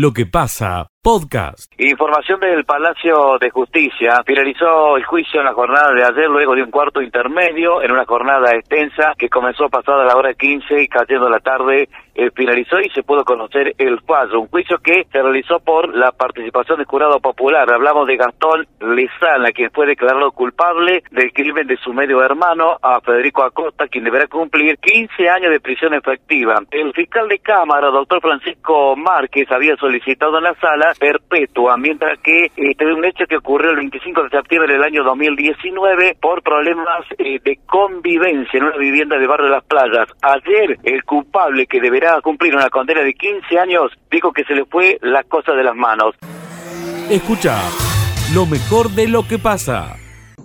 [0.00, 1.72] lo que pasa Podcast.
[1.78, 4.22] Información del Palacio de Justicia.
[4.26, 8.04] Finalizó el juicio en la jornada de ayer luego de un cuarto intermedio en una
[8.04, 12.90] jornada extensa que comenzó pasada la hora 15 y cayendo la tarde eh, finalizó y
[12.90, 14.40] se pudo conocer el fallo.
[14.40, 17.72] Un juicio que se realizó por la participación del jurado popular.
[17.72, 23.00] Hablamos de Gastón Lezana, quien fue declarado culpable del crimen de su medio hermano, a
[23.00, 26.60] Federico Acosta, quien deberá cumplir 15 años de prisión efectiva.
[26.70, 32.46] El fiscal de Cámara, doctor Francisco Márquez, había solicitado en la sala perpetua, mientras que
[32.56, 37.04] este es un hecho que ocurrió el 25 de septiembre del año 2019 por problemas
[37.18, 40.08] eh, de convivencia en una vivienda de Barrio de las Playas.
[40.22, 44.64] Ayer el culpable que deberá cumplir una condena de 15 años dijo que se le
[44.64, 46.14] fue la cosa de las manos.
[47.08, 47.58] Escucha
[48.34, 49.96] lo mejor de lo que pasa.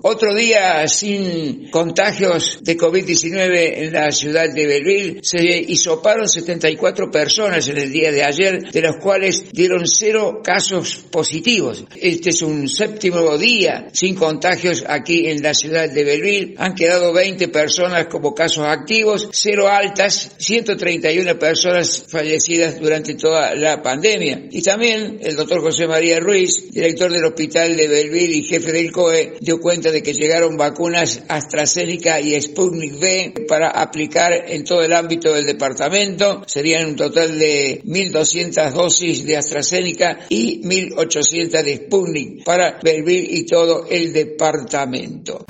[0.08, 5.20] Otro día sin contagios de COVID-19 en la ciudad de Belleville.
[5.24, 10.98] Se hisoparon 74 personas en el día de ayer, de los cuales dieron cero casos
[11.10, 11.86] positivos.
[12.00, 16.54] Este es un séptimo día sin contagios aquí en la ciudad de Belleville.
[16.60, 23.82] Han quedado 20 personas como casos activos, cero altas, 131 personas fallecidas durante toda la
[23.82, 24.50] pandemia.
[24.52, 28.92] Y también el doctor José María Ruiz, director del hospital de Belleville y jefe del
[28.92, 34.66] COE, dio cuenta de de que llegaron vacunas AstraZeneca y Sputnik V para aplicar en
[34.66, 36.44] todo el ámbito del departamento.
[36.48, 43.46] Serían un total de 1.200 dosis de AstraZeneca y 1.800 de Sputnik para Belville y
[43.46, 45.46] todo el departamento.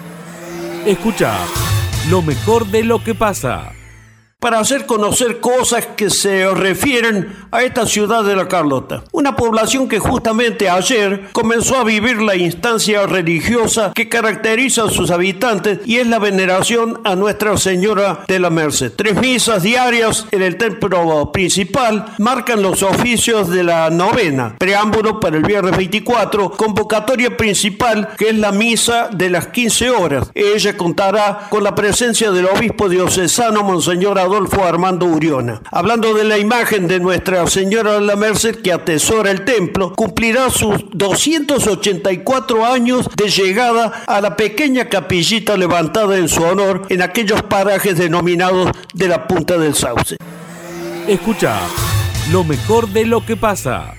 [0.86, 1.40] Escucha
[2.12, 3.74] lo mejor de lo que pasa
[4.46, 9.04] para hacer conocer cosas que se refieren a esta ciudad de la Carlota.
[9.12, 15.10] Una población que justamente ayer comenzó a vivir la instancia religiosa que caracteriza a sus
[15.10, 18.94] habitantes y es la veneración a Nuestra Señora de la Merced.
[18.96, 25.38] Tres misas diarias en el templo principal marcan los oficios de la novena, preámbulo para
[25.38, 30.30] el viernes 24, convocatoria principal que es la misa de las 15 horas.
[30.36, 35.62] Ella contará con la presencia del obispo diocesano Monseñor Adolfo Armando Uriona.
[35.72, 40.50] Hablando de la imagen de Nuestra Señora de la Merced que atesora el templo, cumplirá
[40.50, 47.42] sus 284 años de llegada a la pequeña capillita levantada en su honor en aquellos
[47.44, 50.18] parajes denominados de la Punta del Sauce.
[51.08, 51.60] Escucha
[52.32, 53.94] lo mejor de lo que pasa.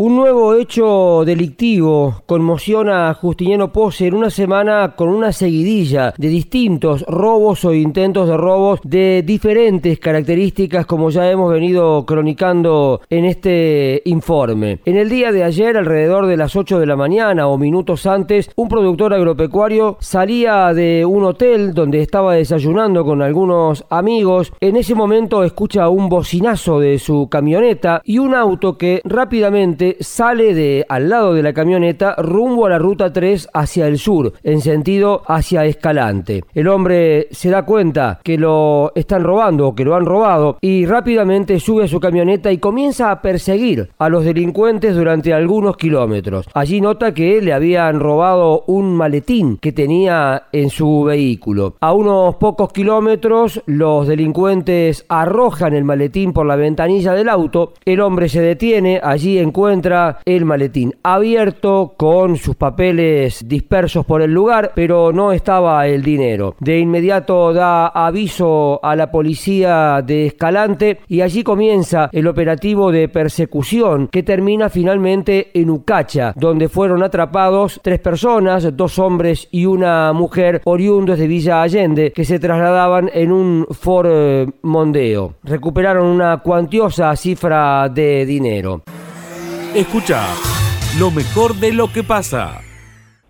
[0.00, 6.28] Un nuevo hecho delictivo conmociona a Justiniano Pose en una semana con una seguidilla de
[6.28, 13.24] distintos robos o intentos de robos de diferentes características como ya hemos venido cronicando en
[13.24, 14.78] este informe.
[14.84, 18.52] En el día de ayer, alrededor de las 8 de la mañana o minutos antes,
[18.54, 24.52] un productor agropecuario salía de un hotel donde estaba desayunando con algunos amigos.
[24.60, 30.54] En ese momento escucha un bocinazo de su camioneta y un auto que rápidamente sale
[30.54, 34.60] de al lado de la camioneta rumbo a la ruta 3 hacia el sur, en
[34.60, 36.42] sentido hacia Escalante.
[36.54, 40.86] El hombre se da cuenta que lo están robando o que lo han robado y
[40.86, 46.46] rápidamente sube a su camioneta y comienza a perseguir a los delincuentes durante algunos kilómetros.
[46.54, 51.76] Allí nota que le habían robado un maletín que tenía en su vehículo.
[51.80, 57.72] A unos pocos kilómetros los delincuentes arrojan el maletín por la ventanilla del auto.
[57.84, 64.22] El hombre se detiene, allí encuentra encuentra el maletín abierto con sus papeles dispersos por
[64.22, 66.56] el lugar, pero no estaba el dinero.
[66.58, 73.08] De inmediato da aviso a la policía de Escalante y allí comienza el operativo de
[73.08, 80.12] persecución que termina finalmente en Ucacha, donde fueron atrapados tres personas, dos hombres y una
[80.12, 85.34] mujer oriundos de Villa Allende que se trasladaban en un Ford eh, Mondeo.
[85.44, 88.82] Recuperaron una cuantiosa cifra de dinero.
[89.74, 90.34] Escucha
[90.98, 92.62] lo mejor de lo que pasa.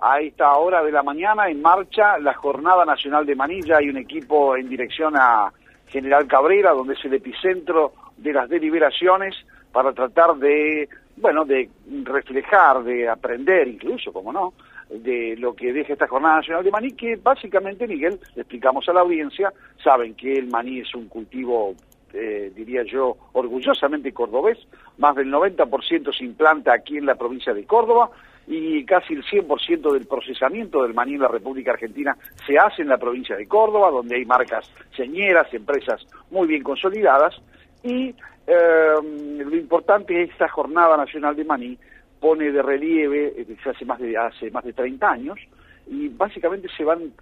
[0.01, 3.79] A esta hora de la mañana en marcha la Jornada Nacional de Manilla.
[3.79, 5.53] Hay un equipo en dirección a
[5.89, 9.35] General Cabrera, donde es el epicentro de las deliberaciones
[9.73, 11.69] para tratar de, bueno, de
[12.05, 14.55] reflejar, de aprender incluso, como no,
[14.91, 18.93] de lo que deja esta Jornada Nacional de Maní, que básicamente, Miguel, le explicamos a
[18.93, 19.53] la audiencia,
[19.83, 21.75] saben que el maní es un cultivo
[22.13, 24.59] eh, diría yo, orgullosamente cordobés,
[24.97, 28.11] más del 90% se implanta aquí en la provincia de Córdoba
[28.47, 32.17] y casi el 100% del procesamiento del maní en la República Argentina
[32.47, 37.35] se hace en la provincia de Córdoba, donde hay marcas señeras, empresas muy bien consolidadas
[37.83, 38.15] y
[38.47, 38.95] eh,
[39.45, 41.79] lo importante es esta Jornada Nacional de Maní
[42.19, 45.39] pone de relieve, eh, se hace más de, hace más de 30 años,
[45.87, 47.15] y básicamente se van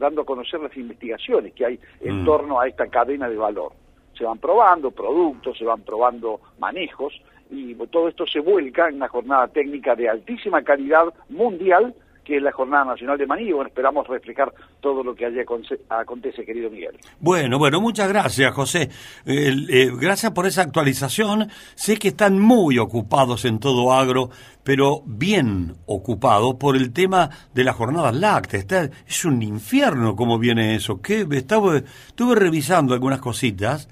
[0.00, 2.24] dando a conocer las investigaciones que hay en mm.
[2.24, 3.72] torno a esta cadena de valor
[4.20, 7.18] se van probando productos, se van probando manejos
[7.50, 12.42] y todo esto se vuelca en una jornada técnica de altísima calidad mundial que es
[12.42, 13.50] la Jornada Nacional de Maní.
[13.50, 15.38] Bueno, esperamos reflejar todo lo que allí
[15.88, 16.96] acontece, querido Miguel.
[17.18, 18.90] Bueno, bueno, muchas gracias, José.
[19.24, 21.48] Eh, gracias por esa actualización.
[21.74, 24.28] Sé que están muy ocupados en todo agro,
[24.62, 28.90] pero bien ocupados por el tema de la jornada láctea.
[29.08, 31.00] es un infierno cómo viene eso.
[31.00, 33.88] Que estaba, estuve revisando algunas cositas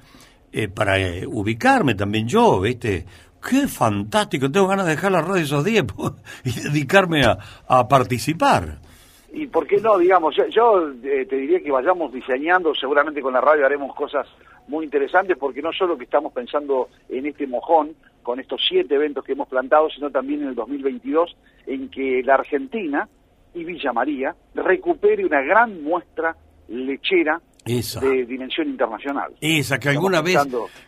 [0.52, 3.04] eh, para eh, ubicarme también yo, ¿viste?
[3.46, 5.84] qué fantástico, tengo ganas de dejar la radio esos días
[6.44, 8.78] y dedicarme a, participar.
[9.32, 13.40] Y por qué no, digamos, yo, eh, te diría que vayamos diseñando, seguramente con la
[13.40, 14.26] radio haremos cosas
[14.68, 19.24] muy interesantes, porque no solo que estamos pensando en este mojón, con estos siete eventos
[19.24, 21.36] que hemos plantado, sino también en el 2022,
[21.66, 23.08] en que la Argentina
[23.54, 26.36] y Villa María recupere una gran muestra
[26.68, 29.32] lechera de dimensión internacional.
[29.40, 30.38] Esa, que alguna vez,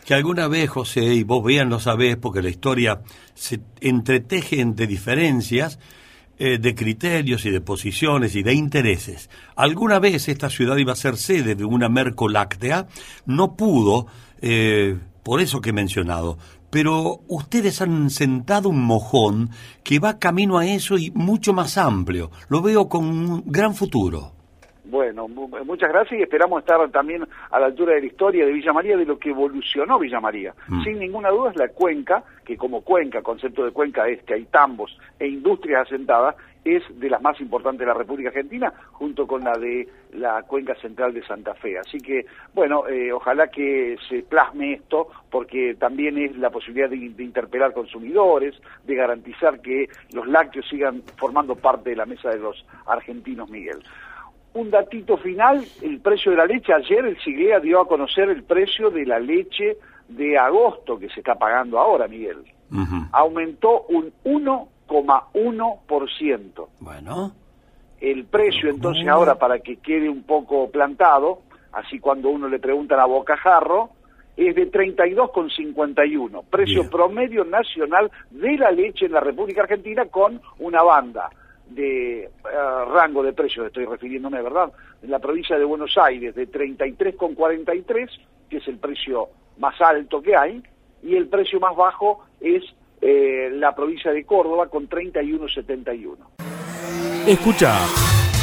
[0.05, 3.03] que alguna vez, José, y vos vean lo sabés, porque la historia
[3.35, 5.79] se entreteje entre diferencias
[6.39, 9.29] eh, de criterios y de posiciones y de intereses.
[9.57, 12.87] Alguna vez esta ciudad iba a ser sede de una mercoláctea,
[13.27, 14.07] no pudo,
[14.41, 16.39] eh, por eso que he mencionado,
[16.71, 19.51] pero ustedes han sentado un mojón
[19.83, 22.31] que va camino a eso y mucho más amplio.
[22.49, 24.40] Lo veo con un gran futuro.
[24.91, 28.73] Bueno, muchas gracias y esperamos estar también a la altura de la historia de Villa
[28.73, 30.53] María, de lo que evolucionó Villa María.
[30.67, 30.83] Mm.
[30.83, 34.45] Sin ninguna duda es la cuenca, que como cuenca, concepto de cuenca es que hay
[34.47, 36.35] tambos e industrias asentadas,
[36.65, 40.75] es de las más importantes de la República Argentina, junto con la de la cuenca
[40.75, 41.79] central de Santa Fe.
[41.79, 46.97] Así que, bueno, eh, ojalá que se plasme esto, porque también es la posibilidad de,
[46.97, 52.39] de, interpelar consumidores, de garantizar que los lácteos sigan formando parte de la mesa de
[52.39, 53.83] los argentinos, Miguel.
[54.53, 56.73] Un datito final, el precio de la leche.
[56.73, 59.77] Ayer el Siglea dio a conocer el precio de la leche
[60.09, 62.39] de agosto que se está pagando ahora, Miguel.
[63.13, 66.69] Aumentó un 1,1%.
[66.81, 67.33] Bueno.
[68.01, 71.43] El precio, entonces, ahora para que quede un poco plantado,
[71.73, 73.91] así cuando uno le pregunta a bocajarro,
[74.37, 76.45] es de 32,51.
[76.49, 81.31] Precio promedio nacional de la leche en la República Argentina con una banda
[81.71, 82.29] de eh,
[82.93, 84.73] rango de precios, estoy refiriéndome, ¿verdad?
[85.03, 88.09] En la provincia de Buenos Aires de 33,43,
[88.49, 89.29] que es el precio
[89.59, 90.63] más alto que hay,
[91.03, 92.63] y el precio más bajo es
[93.01, 96.17] eh, la provincia de Córdoba con 31,71.
[97.27, 97.79] Escucha,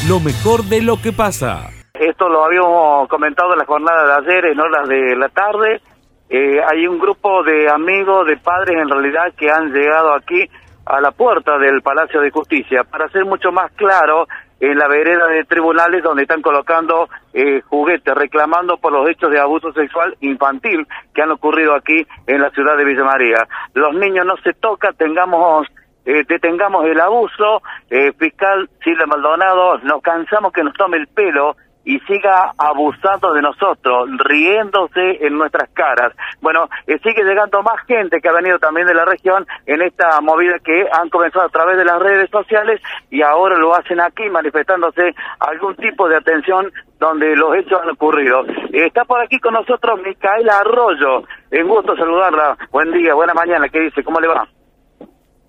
[0.07, 1.69] lo mejor de lo que pasa.
[1.93, 5.81] Esto lo habíamos comentado en la jornada de ayer, en horas de la tarde.
[6.29, 10.47] Eh, hay un grupo de amigos, de padres en realidad, que han llegado aquí
[10.89, 14.27] a la puerta del Palacio de Justicia para ser mucho más claro
[14.59, 19.39] en la vereda de tribunales donde están colocando eh, juguetes, reclamando por los hechos de
[19.39, 23.47] abuso sexual infantil que han ocurrido aquí en la ciudad de Villa María.
[23.73, 25.67] Los niños no se tocan, tengamos
[26.05, 31.57] eh, detengamos el abuso, eh, fiscal Silvia Maldonado, nos cansamos que nos tome el pelo
[31.87, 36.11] y siga abusando de nosotros, riéndose en nuestras caras.
[36.41, 40.19] Bueno, eh, sigue llegando más gente que ha venido también de la región en esta
[40.19, 44.29] movida que han comenzado a través de las redes sociales y ahora lo hacen aquí
[44.29, 46.69] manifestándose algún tipo de atención
[46.99, 48.43] donde los hechos han ocurrido.
[48.73, 51.23] está por aquí con nosotros Micaela Arroyo.
[51.51, 52.57] En gusto saludarla.
[52.69, 53.69] Buen día, buena mañana.
[53.69, 54.03] ¿Qué dice?
[54.03, 54.45] ¿Cómo le va?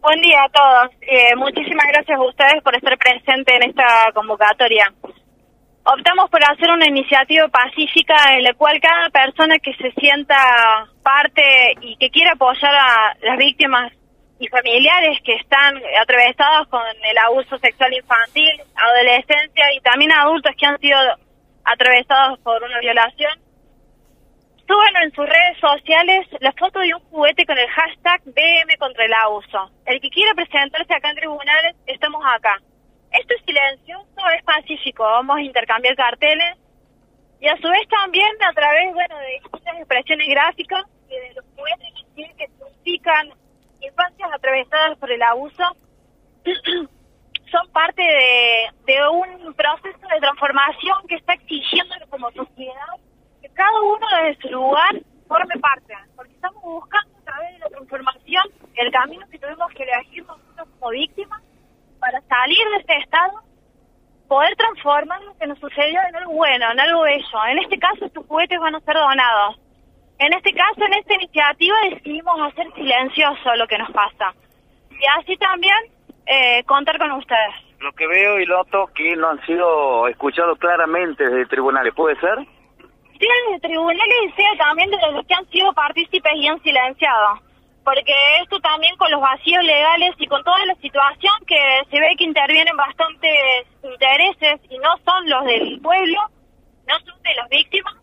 [0.01, 0.95] Buen día a todos.
[1.01, 4.87] Eh, muchísimas gracias a ustedes por estar presentes en esta convocatoria
[5.95, 10.37] optamos por hacer una iniciativa pacífica en la cual cada persona que se sienta
[11.03, 11.43] parte
[11.81, 13.93] y que quiera apoyar a las víctimas
[14.39, 20.67] y familiares que están atravesados con el abuso sexual infantil, adolescencia y también adultos que
[20.67, 20.99] han sido
[21.65, 23.33] atravesados por una violación,
[24.67, 29.07] suben en sus redes sociales la foto de un juguete con el hashtag BM contra
[29.07, 29.71] el abuso.
[29.87, 32.61] El que quiera presentarse acá en tribunales, estamos acá.
[33.13, 36.57] Esto es silencioso, es pacífico, vamos a intercambiar carteles.
[37.41, 41.45] Y a su vez también a través bueno de distintas expresiones gráficas y de los
[41.57, 41.89] juguetes
[42.37, 43.31] que significan
[43.81, 45.65] infancias atravesadas por el abuso
[47.51, 52.95] son parte de, un proceso de transformación que está exigiendo como sociedad
[53.41, 57.69] que cada uno desde su lugar forme parte, porque estamos buscando a través de la
[57.69, 61.43] transformación el camino que tuvimos que elegir nosotros como víctimas
[62.09, 63.33] para salir de este estado,
[64.29, 67.47] poder transformar lo que nos sucedió en algo bueno, en algo bello.
[67.51, 69.61] En este caso, estos juguetes van a ser donados.
[70.19, 74.33] En este caso, en esta iniciativa, decidimos hacer silencioso lo que nos pasa.
[74.91, 75.77] Y así también
[76.27, 77.55] eh, contar con ustedes.
[77.81, 82.39] Lo que veo y noto que no han sido escuchados claramente desde tribunales, ¿puede ser?
[83.19, 87.48] Sí, desde tribunales y sea también de los que han sido partícipes y han silenciado
[87.89, 91.57] porque esto también con los vacíos legales y con toda la situación que
[91.91, 96.21] se ve que intervienen bastantes intereses y no son los del pueblo,
[96.87, 97.95] no son de las víctimas,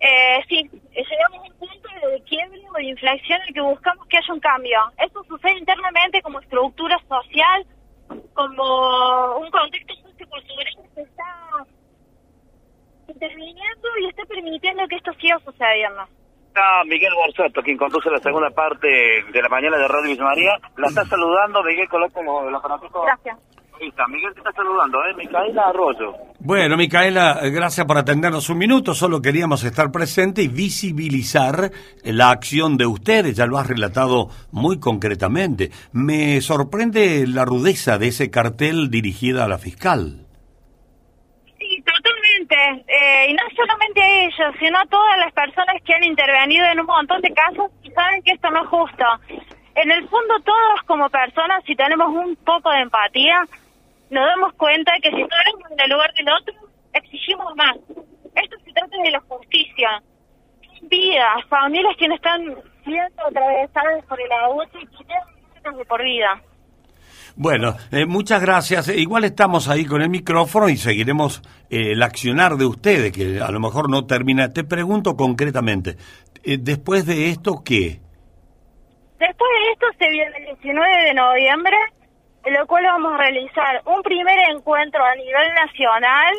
[0.00, 4.08] eh, sí, llegamos a un punto de quiebre o de inflexión en el que buscamos
[4.08, 4.78] que haya un cambio.
[4.98, 7.64] Eso sucede internamente como estructura social,
[8.34, 11.64] como un contexto sociocultural que está
[13.06, 16.08] interviniendo y está permitiendo que esto siga sucediendo
[16.56, 20.52] está Miguel Borsato, quien conduce la segunda parte de la mañana de Radio Villa María.
[20.78, 23.38] La está saludando Miguel, coloca los, los Gracias.
[23.78, 25.14] Ahí está, Miguel te está saludando, ¿eh?
[25.18, 26.14] Micaela Arroyo.
[26.38, 28.94] Bueno, Micaela, gracias por atendernos un minuto.
[28.94, 31.70] Solo queríamos estar presentes y visibilizar
[32.02, 33.36] la acción de ustedes.
[33.36, 35.70] Ya lo has relatado muy concretamente.
[35.92, 40.25] Me sorprende la rudeza de ese cartel dirigida a la fiscal.
[42.86, 46.80] Eh, y no solamente a ellos, sino a todas las personas que han intervenido en
[46.80, 49.04] un montón de casos y saben que esto no es justo.
[49.74, 53.44] En el fondo todos como personas, si tenemos un poco de empatía,
[54.10, 56.54] nos damos cuenta que si estamos en el lugar del otro,
[56.92, 57.76] exigimos más.
[58.34, 60.02] Esto se trata de la justicia.
[60.82, 66.40] Vidas, familias que no están siendo atravesadas por el abuso y que tienen por vida.
[67.38, 68.88] Bueno, eh, muchas gracias.
[68.88, 73.40] Eh, igual estamos ahí con el micrófono y seguiremos eh, el accionar de ustedes, que
[73.42, 74.54] a lo mejor no termina.
[74.54, 75.96] Te pregunto concretamente,
[76.42, 78.00] después de esto, ¿qué?
[79.18, 81.76] Después de esto se viene el 19 de noviembre,
[82.46, 86.34] lo cual vamos a realizar un primer encuentro a nivel nacional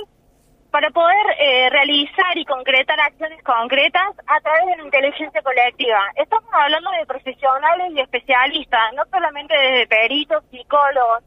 [0.72, 6.00] para poder eh, realizar y concretar acciones concretas a través de la inteligencia colectiva.
[6.16, 11.24] Estamos hablando de profesionales y especialistas, no solamente de peritos, psicólogos,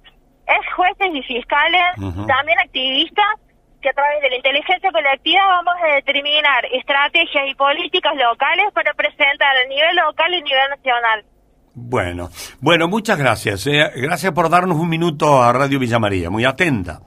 [0.47, 1.95] es jueces y fiscales,
[2.27, 3.39] también activistas,
[3.81, 8.93] que a través de la inteligencia colectiva vamos a determinar estrategias y políticas locales para
[8.95, 11.25] presentar a nivel local y a nivel nacional.
[11.75, 12.29] Bueno,
[12.61, 13.67] bueno, muchas gracias.
[13.67, 13.91] Eh.
[13.97, 16.29] Gracias por darnos un minuto a Radio Villa María.
[16.29, 17.01] Muy atenta.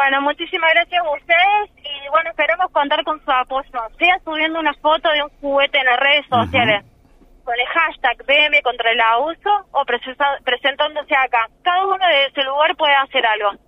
[0.00, 3.68] Bueno, muchísimas gracias a ustedes y bueno, esperamos contar con su apoyo.
[3.98, 6.84] Sea subiendo una foto de un juguete en las redes sociales
[7.44, 11.50] con el hashtag BM contra el abuso o presentándose acá.
[11.62, 13.60] Cada uno de ese lugar puede hacer algo.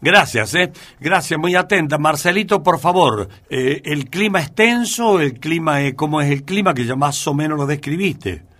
[0.00, 0.72] Gracias, ¿eh?
[0.98, 1.98] Gracias, muy atenta.
[1.98, 5.20] Marcelito, por favor, eh, ¿el clima es tenso?
[5.20, 8.55] ¿El clima, eh, cómo es el clima que ya más o menos lo describiste?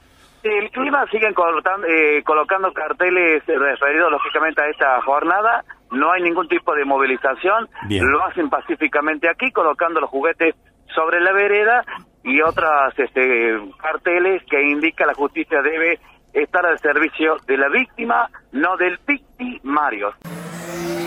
[1.10, 6.84] Siguen colocando, eh, colocando carteles referidos lógicamente a esta jornada no hay ningún tipo de
[6.84, 10.54] movilización, lo hacen pacíficamente aquí, colocando los juguetes
[10.94, 11.84] sobre la vereda
[12.24, 16.00] y otras este, carteles que indica la justicia debe
[16.32, 20.12] estar al servicio de la víctima, no del victimario.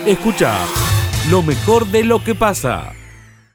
[0.06, 0.52] Escucha
[1.30, 2.99] lo mejor de lo que pasa.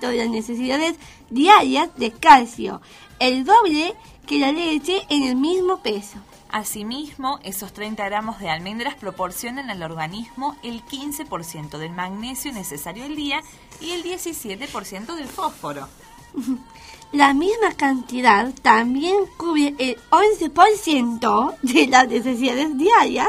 [0.00, 0.96] de las necesidades
[1.28, 2.80] diarias de calcio,
[3.18, 3.94] el doble
[4.26, 6.16] que la leche en el mismo peso.
[6.48, 13.14] Asimismo, esos 30 gramos de almendras proporcionan al organismo el 15% del magnesio necesario al
[13.14, 13.42] día
[13.78, 15.86] y el 17% del fósforo.
[17.12, 23.28] La misma cantidad también cubre el 11% de las necesidades diarias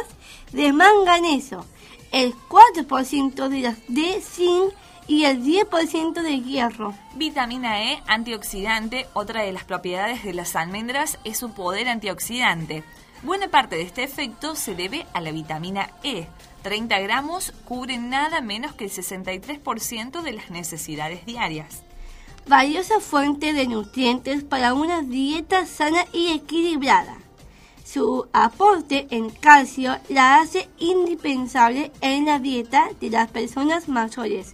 [0.51, 1.65] de manganeso,
[2.11, 4.73] el 4% de, de zinc
[5.07, 6.93] y el 10% de hierro.
[7.15, 12.83] Vitamina E, antioxidante, otra de las propiedades de las almendras es su poder antioxidante.
[13.23, 16.27] Buena parte de este efecto se debe a la vitamina E.
[16.61, 21.83] 30 gramos cubren nada menos que el 63% de las necesidades diarias.
[22.47, 27.17] Valiosa fuente de nutrientes para una dieta sana y equilibrada.
[27.97, 34.53] Su aporte en calcio la hace indispensable en la dieta de las personas mayores.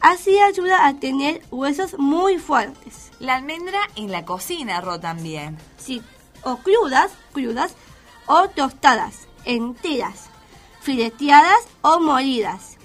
[0.00, 3.12] Así ayuda a tener huesos muy fuertes.
[3.20, 5.56] La almendra en la cocina, Ro, también.
[5.78, 6.02] Sí,
[6.42, 7.76] o crudas, crudas,
[8.26, 10.24] o tostadas, enteras,
[10.80, 12.76] fileteadas o molidas.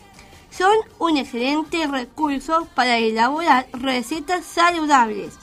[0.52, 5.34] Son un excelente recurso para elaborar recetas saludables.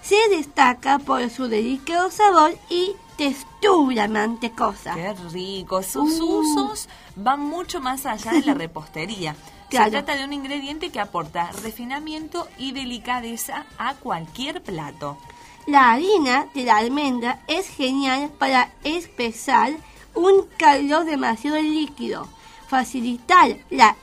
[0.00, 4.94] Se destaca por su delicado sabor y textura mantecosa.
[4.94, 5.82] Qué rico.
[5.82, 6.38] Sus Uh.
[6.40, 9.36] usos van mucho más allá de la repostería.
[9.68, 9.84] Claro.
[9.84, 15.18] Se trata de un ingrediente que aporta refinamiento y delicadeza a cualquier plato.
[15.66, 19.72] La harina de la almendra es genial para espesar
[20.14, 22.26] un caldo demasiado líquido,
[22.68, 23.96] facilitar la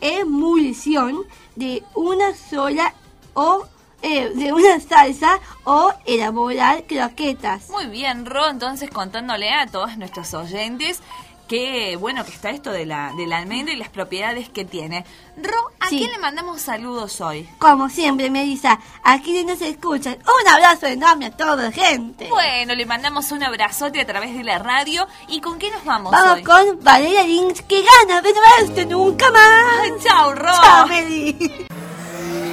[0.00, 1.18] emulsión
[1.54, 2.94] de una sola
[3.34, 3.64] o
[4.02, 7.68] eh, de una salsa o elaborar croquetas.
[7.70, 11.00] Muy bien, Ro, entonces contándole a todos nuestros oyentes
[11.48, 15.04] que bueno que está esto de la, de la almendra y las propiedades que tiene.
[15.36, 15.98] Ro, ¿a Sí.
[15.98, 17.48] quién le mandamos saludos hoy?
[17.58, 22.28] Como siempre, Melissa, a quienes nos escuchan, un abrazo enorme a toda gente.
[22.28, 25.08] Bueno, le mandamos un abrazote a través de la radio.
[25.26, 26.44] ¿Y con qué nos vamos, Vamos hoy?
[26.44, 30.04] con Valeria Lynch, que gana de no verte nunca más.
[30.04, 30.52] Chao, Ro.
[30.62, 31.66] Chao, Meli.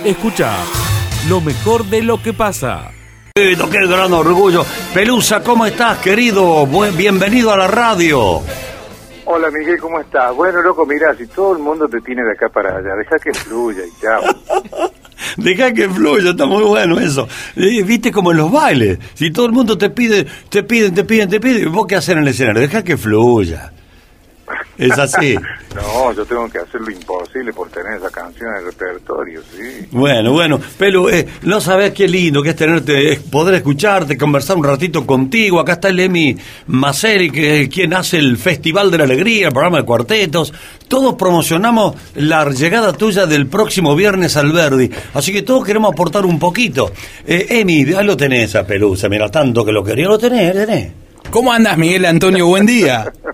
[0.05, 0.57] Escucha
[1.29, 2.91] lo mejor de lo que pasa.
[3.35, 3.55] Qué
[3.87, 4.65] gran orgullo.
[4.93, 6.65] Pelusa, ¿cómo estás, querido?
[6.65, 8.41] Buen- bienvenido a la radio.
[9.25, 10.33] Hola Miguel, ¿cómo estás?
[10.33, 13.33] Bueno, loco, mirá, si todo el mundo te tiene de acá para allá, deja que
[13.33, 14.23] fluya y chao.
[15.35, 17.27] Deja que fluya, está muy bueno eso.
[17.55, 18.97] Eh, Viste como en los bailes.
[19.13, 22.17] Si todo el mundo te pide, te piden, te piden, te piden, ¿vos qué hacer
[22.17, 22.61] en el escenario?
[22.61, 23.71] Deja que fluya.
[24.77, 25.35] Es así.
[25.77, 29.85] No, yo tengo que hacer lo imposible por tener esa canción en el repertorio, sí.
[29.91, 34.57] Bueno, bueno, Pelu, eh, no sabes qué lindo que es tenerte, es poder escucharte, conversar
[34.57, 35.59] un ratito contigo.
[35.59, 36.35] Acá está el Emi
[36.65, 40.51] Maceri, que es quien hace el Festival de la Alegría, el programa de cuartetos.
[40.87, 44.89] Todos promocionamos la llegada tuya del próximo viernes al Verdi.
[45.13, 46.91] Así que todos queremos aportar un poquito.
[47.23, 50.91] Eh, Emi, ahí lo tenés a Pelusa, mira, tanto que lo quería, lo tenés, tenés.
[51.29, 52.47] ¿Cómo andas, Miguel Antonio?
[52.47, 53.13] Buen día.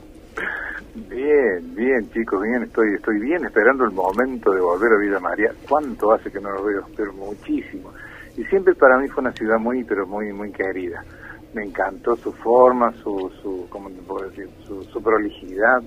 [1.75, 5.51] Bien, chicos, bien, estoy estoy bien esperando el momento de volver a Villa María.
[5.67, 6.85] ¿Cuánto hace que no lo veo?
[6.95, 7.91] Pero muchísimo.
[8.37, 11.03] Y siempre para mí fue una ciudad muy, pero muy, muy querida.
[11.53, 14.47] Me encantó su forma, su, su ¿cómo te puedo decir?
[14.65, 15.81] Su, su prolijidad.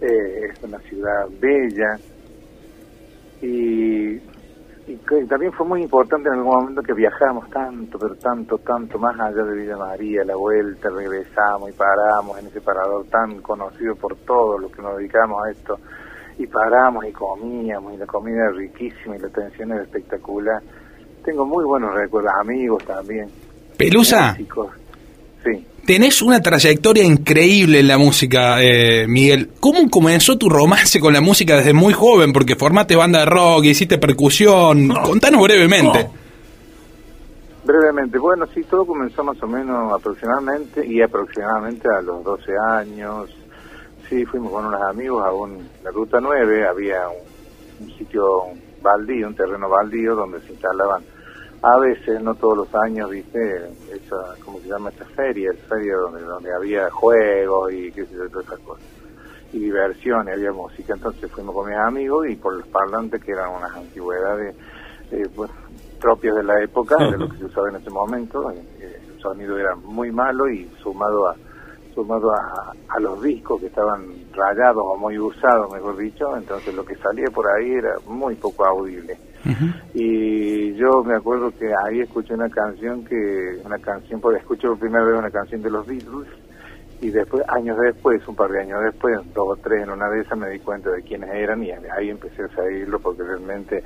[0.00, 1.98] Eh, es una ciudad bella.
[3.40, 4.20] Y,
[4.88, 8.98] y que también fue muy importante en algún momento que viajamos tanto, pero tanto, tanto
[8.98, 13.94] más allá de Villa María, la vuelta, regresamos y paramos en ese parador tan conocido
[13.96, 15.78] por todos los que nos dedicamos a esto,
[16.38, 20.62] y paramos y comíamos, y la comida era riquísima y la atención era espectacular.
[21.22, 23.28] Tengo muy buenos recuerdos, amigos también.
[23.76, 24.70] Pelusa, músicos.
[25.44, 25.66] Sí.
[25.88, 29.52] Tenés una trayectoria increíble en la música, eh, Miguel.
[29.58, 32.30] ¿Cómo comenzó tu romance con la música desde muy joven?
[32.34, 34.88] Porque formaste banda de rock, hiciste percusión.
[35.02, 36.10] Contanos brevemente.
[37.64, 43.30] Brevemente, bueno, sí, todo comenzó más o menos aproximadamente, y aproximadamente a los 12 años.
[44.10, 48.42] Sí, fuimos con unos amigos a un, la Ruta 9, había un, un sitio
[48.82, 51.02] baldío, un terreno baldío, donde se instalaban
[51.74, 53.56] a veces, no todos los años, viste,
[53.92, 54.90] esa, ¿cómo se llama?
[54.90, 58.86] Esa feria, esa feria donde, donde había juegos y qué sé yo, todas esas cosas.
[59.52, 60.94] Y diversión, había música.
[60.94, 64.54] Entonces fuimos con mis amigos y por los parlantes, que eran unas antigüedades
[65.34, 65.50] pues,
[66.00, 69.58] propias de la época, de lo que se usaba en ese momento, eh, el sonido
[69.58, 71.36] era muy malo y sumado a
[71.98, 76.84] sumado a, a los discos que estaban rayados o muy usados, mejor dicho, entonces lo
[76.84, 79.16] que salía por ahí era muy poco audible.
[79.94, 84.78] Y yo me acuerdo que ahí escuché una canción que, una canción, porque escuché por
[84.78, 86.28] primera vez una canción de los Beatles,
[87.00, 90.20] y después, años después, un par de años después, dos o tres en una de
[90.20, 93.82] esas me di cuenta de quiénes eran y ahí empecé a seguirlo porque realmente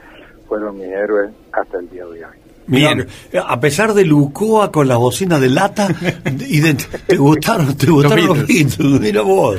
[0.48, 2.41] fueron mis héroes hasta el día de hoy.
[2.66, 3.06] Bien.
[3.46, 5.88] A pesar de Lucoa con las bocinas de lata,
[6.40, 9.56] y de- te gustaron, te gustaron los Beatles, mira vos.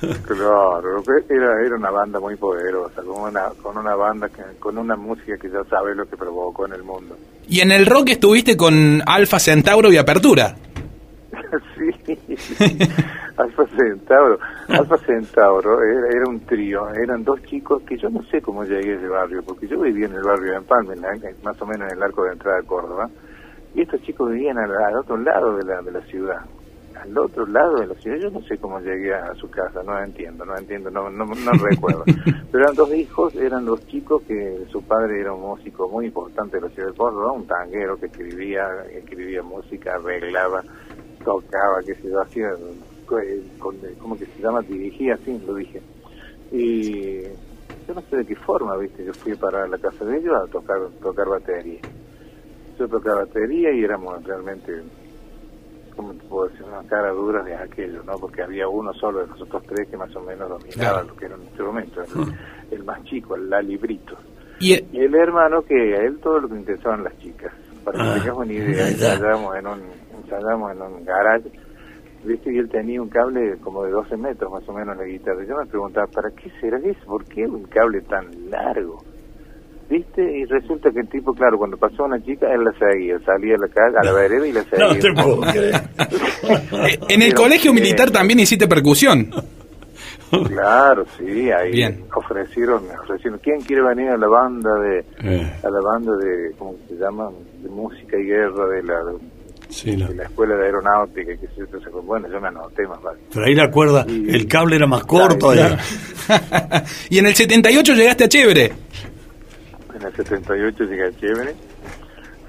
[0.00, 4.94] Claro, era, era una banda muy poderosa, con una, con una banda, que, con una
[4.96, 7.16] música que ya sabe lo que provocó en el mundo.
[7.48, 10.54] Y en el rock estuviste con Alfa Centauro y Apertura.
[13.38, 14.38] Alfa Centauro.
[14.68, 18.94] Alfa Centauro era, era un trío, eran dos chicos que yo no sé cómo llegué
[18.94, 20.96] a ese barrio, porque yo vivía en el barrio de Empalme,
[21.42, 23.08] más o menos en el arco de entrada de Córdoba,
[23.74, 26.40] y estos chicos vivían al, al otro lado de la, de la ciudad,
[27.00, 28.16] al otro lado de la ciudad.
[28.18, 31.52] Yo no sé cómo llegué a su casa, no entiendo, no entiendo, no, no, no
[31.70, 32.04] recuerdo.
[32.50, 36.56] Pero eran dos hijos, eran los chicos que su padre era un músico muy importante
[36.56, 40.64] de la ciudad de Córdoba, un tanguero que escribía, escribía música, arreglaba,
[41.24, 42.50] tocaba, que se hacía,
[43.06, 44.60] con, ¿cómo que se llama?
[44.62, 45.80] Dirigía, así lo dije.
[46.52, 47.22] Y
[47.86, 50.46] yo no sé de qué forma, viste, yo fui para la casa de ellos a
[50.50, 51.80] tocar, tocar batería.
[52.78, 54.82] Yo tocaba batería y éramos realmente
[55.98, 58.16] como te puedo decir, una cara dura de aquello, ¿no?
[58.18, 61.34] Porque había uno solo de nosotros tres que más o menos dominaba lo que era
[61.34, 62.02] en este momento,
[62.70, 64.16] el, más chico, el Lalibrito.
[64.60, 65.12] ¿Y el...
[65.12, 67.52] hermano que a él todo lo que interesaban las chicas.
[67.92, 69.80] Para que ah, tengamos una idea, ensayábamos en un,
[70.22, 71.50] ensayábamos en un garage,
[72.24, 75.06] viste, y él tenía un cable como de 12 metros más o menos en la
[75.06, 75.44] guitarra.
[75.48, 77.04] Yo me preguntaba, ¿para qué será eso?
[77.06, 79.02] ¿Por qué un cable tan largo?
[79.88, 80.22] ¿viste?
[80.22, 83.58] Y resulta que el tipo, claro, cuando pasó una chica, él la seguía, salía a
[83.58, 85.12] la calle, a la vereda y la seguía.
[85.12, 85.38] No
[86.86, 89.30] eh, en el colegio militar también hiciste percusión.
[90.30, 91.82] Claro, sí, ahí
[92.14, 95.52] ofrecieron, ofrecieron, ¿quién quiere venir a la banda de, eh.
[95.62, 97.30] a la banda de, ¿cómo se llama?
[97.62, 102.40] De música y guerra de la, de la escuela de aeronáutica, que se, bueno, yo
[102.40, 103.20] me anoté más vale.
[103.32, 105.54] Pero ahí la cuerda, el cable era más corto.
[107.10, 108.72] y en el 78 llegaste a Chévere
[109.98, 111.54] en el 78 llegué a Chévere.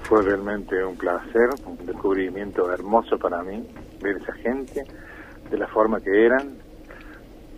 [0.02, 3.64] Fue realmente un placer, un descubrimiento hermoso para mí,
[4.00, 4.84] ver esa gente
[5.50, 6.54] de la forma que eran.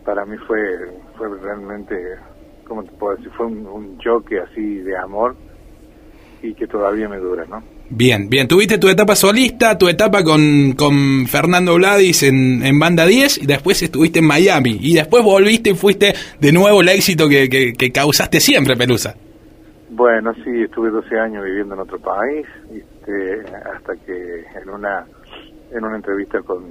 [0.04, 0.58] Para mí fue,
[1.16, 1.96] fue realmente,
[2.66, 3.30] ¿cómo te puedo decir?
[3.36, 5.36] Fue un, choque así de amor
[6.42, 7.62] y que todavía me dura, ¿no?
[7.88, 8.48] Bien, bien.
[8.48, 13.46] Tuviste tu etapa solista, tu etapa con, con Fernando Vladis en, en, Banda 10 y
[13.46, 14.78] después estuviste en Miami.
[14.80, 19.14] Y después volviste y fuiste de nuevo el éxito que, que, que causaste siempre, Pelusa.
[19.90, 23.42] Bueno, sí, estuve 12 años viviendo en otro país, este,
[23.74, 25.06] hasta que en una
[25.72, 26.64] en una entrevista con,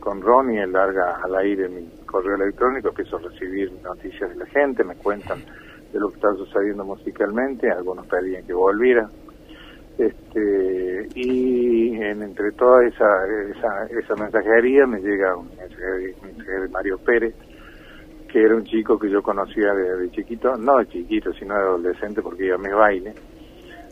[0.00, 4.46] con Ronnie, él larga al aire mi correo electrónico, empiezo a recibir noticias de la
[4.46, 5.38] gente, me cuentan
[5.92, 9.08] de lo que está sucediendo musicalmente, algunos pedían que volviera.
[9.98, 13.06] Este, y en, entre toda esa,
[13.50, 16.14] esa, esa mensajería me llega un mensaje
[16.60, 17.34] de Mario Pérez,
[18.30, 22.20] que era un chico que yo conocía de, chiquito, no de chiquito, sino de adolescente
[22.20, 23.14] porque iba a mis bailes.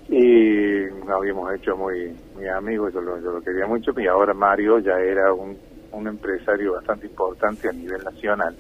[0.09, 4.35] Y nos habíamos hecho muy, muy amigos, yo lo, yo lo quería mucho, y ahora
[4.35, 5.57] Mario ya era un,
[5.95, 8.57] un empresario bastante importante a nivel nacional.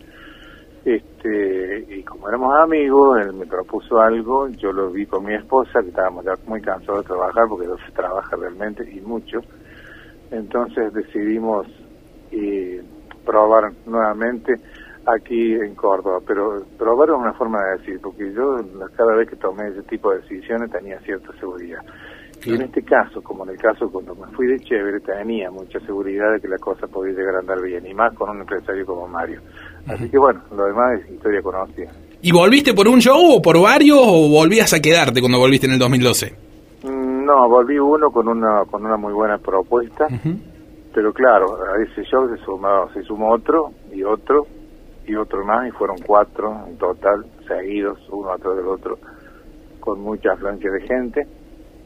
[0.84, 5.80] Este, y como éramos amigos, él me propuso algo, yo lo vi con mi esposa,
[5.82, 9.40] que estábamos ya muy cansados de trabajar, porque no se trabaja realmente y mucho.
[10.30, 11.66] Entonces decidimos
[12.30, 12.82] eh,
[13.24, 14.54] probar nuevamente
[15.06, 18.56] aquí en Córdoba, pero probar es una forma de decir, porque yo
[18.96, 21.80] cada vez que tomé ese tipo de decisiones tenía cierta seguridad.
[22.44, 25.80] Y en este caso, como en el caso cuando me fui de Chévere, tenía mucha
[25.80, 28.84] seguridad de que la cosa podía llegar a andar bien, y más con un empresario
[28.84, 29.40] como Mario.
[29.86, 31.90] Así que bueno, lo demás es historia conocida.
[32.20, 35.74] ¿Y volviste por un show o por varios o volvías a quedarte cuando volviste en
[35.74, 36.34] el 2012?
[36.84, 40.06] Mm, no, volví uno con una con una muy buena propuesta,
[40.94, 44.46] pero claro, a ese show se sumó, se sumó otro y otro
[45.06, 48.98] y otro más, y fueron cuatro en total, seguidos, uno atrás del otro,
[49.80, 51.26] con mucha afluencia de gente.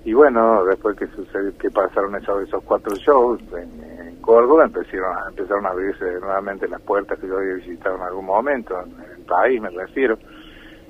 [0.09, 5.29] Y bueno, después que sucedió, que pasaron esos, esos cuatro shows en, Córdoba, empezaron a,
[5.29, 9.27] empezaron a abrirse nuevamente las puertas que yo había visitado en algún momento, en el
[9.27, 10.19] país me refiero.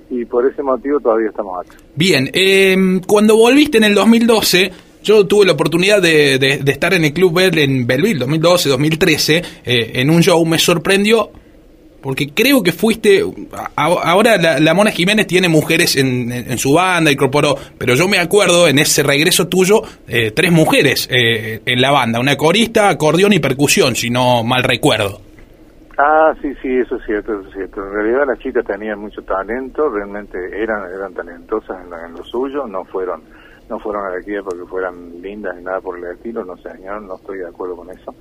[0.09, 1.77] Y por ese motivo todavía estamos acá.
[1.97, 2.77] Bien, eh,
[3.09, 4.71] cuando volviste en el 2012,
[5.03, 9.91] yo tuve la oportunidad de, de, estar en el Club Bell en Belleville, 2012-2013, eh,
[9.95, 11.31] en un show, me sorprendió
[12.01, 13.23] porque creo que fuiste.
[13.77, 17.57] Ahora la, Mona Jiménez tiene mujeres en, su banda, incorporó.
[17.77, 22.21] Pero yo me acuerdo en ese regreso tuyo, eh, tres mujeres eh, en la banda:
[22.21, 25.21] una corista, acordeón y percusión, si no mal recuerdo.
[25.99, 27.85] Ah, sí, sí, eso es cierto, eso es cierto.
[27.85, 32.85] En realidad las chicas tenían mucho talento, realmente eran eran talentosas en, lo suyo, no
[32.85, 33.23] fueron
[33.69, 37.17] no fueron a la porque fueran lindas ni nada por el estilo, no sé, no
[37.17, 38.15] estoy de acuerdo con eso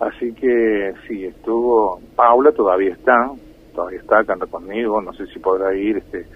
[0.00, 3.30] Así que sí, estuvo, Paula todavía está,
[3.74, 6.26] todavía está, canta conmigo, no sé si podrá ir este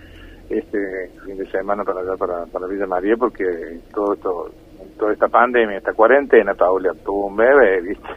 [0.50, 3.44] este fin de semana para allá, para, para Villa María, porque
[3.94, 4.50] todo esto,
[4.98, 8.08] toda esta pandemia, esta cuarentena, Paula tuvo un bebé, ¿viste?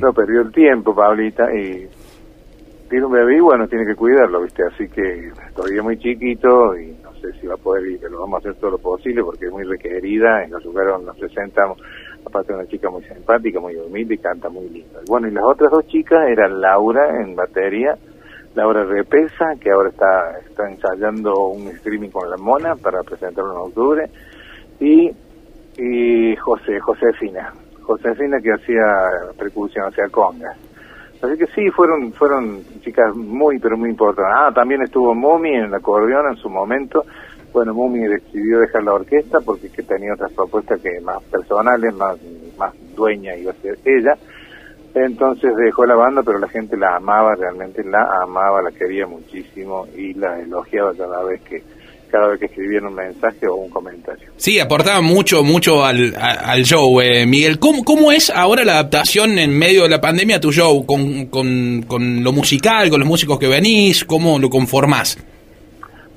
[0.00, 1.88] no perdió el tiempo, Paulita, y
[2.88, 4.62] tiene un bebé y bueno, tiene que cuidarlo, ¿viste?
[4.64, 8.36] Así que todavía muy chiquito y no sé si va a poder ir, pero vamos
[8.36, 11.78] a hacer todo lo posible porque es muy requerida, en los lugares donde nos presentamos
[12.32, 15.00] aparte una chica muy simpática, muy humilde y canta muy lindo.
[15.06, 17.94] Bueno, y las otras dos chicas eran Laura en batería,
[18.54, 23.58] Laura Repesa, que ahora está, está ensayando un streaming con la Mona para presentarlo en
[23.58, 24.10] octubre,
[24.80, 25.10] y,
[25.76, 28.82] y José, Josefina, Josefina que hacía
[29.38, 30.56] percusión, hacía congas.
[31.22, 34.34] Así que sí, fueron fueron chicas muy, pero muy importantes.
[34.36, 37.04] Ah, también estuvo Mumi en el acordeón en su momento.
[37.52, 42.16] Bueno, Mumi decidió dejar la orquesta porque que tenía otras propuestas que más personales, más,
[42.56, 44.14] más dueña iba a ser ella.
[44.94, 49.86] Entonces dejó la banda, pero la gente la amaba, realmente la amaba, la quería muchísimo
[49.96, 51.62] y la elogiaba cada vez que
[52.10, 54.28] cada vez que escribían un mensaje o un comentario.
[54.36, 57.00] Sí, aportaba mucho, mucho al, al show.
[57.00, 60.52] eh, Miguel, ¿Cómo, ¿cómo es ahora la adaptación en medio de la pandemia a tu
[60.52, 60.84] show?
[60.84, 64.04] ¿Con, con, con lo musical, con los músicos que venís?
[64.04, 65.16] ¿Cómo lo conformás?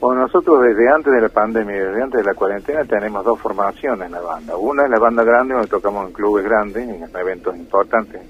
[0.05, 4.05] Bueno, nosotros desde antes de la pandemia desde antes de la cuarentena tenemos dos formaciones
[4.05, 4.55] en la banda.
[4.55, 8.21] Una es la banda grande, donde tocamos en clubes grandes, en eventos importantes,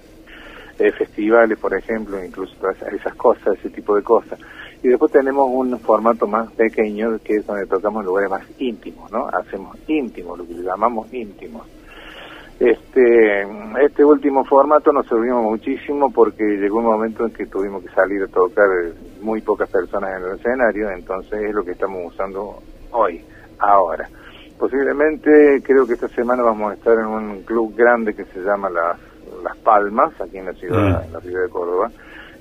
[0.80, 4.40] eh, festivales, por ejemplo, incluso todas esas cosas, ese tipo de cosas.
[4.84, 9.12] Y después tenemos un formato más pequeño, que es donde tocamos en lugares más íntimos,
[9.12, 9.28] ¿no?
[9.28, 11.68] Hacemos íntimos, lo que llamamos íntimos.
[12.60, 13.42] Este,
[13.84, 18.24] este último formato nos sirvió muchísimo porque llegó un momento en que tuvimos que salir
[18.24, 18.68] a tocar
[19.22, 23.22] muy pocas personas en el escenario, entonces es lo que estamos usando hoy,
[23.60, 24.08] ahora.
[24.58, 28.70] Posiblemente creo que esta semana vamos a estar en un club grande que se llama
[28.70, 29.00] Las,
[29.44, 31.92] Las Palmas, aquí en la ciudad, en la ciudad de Córdoba,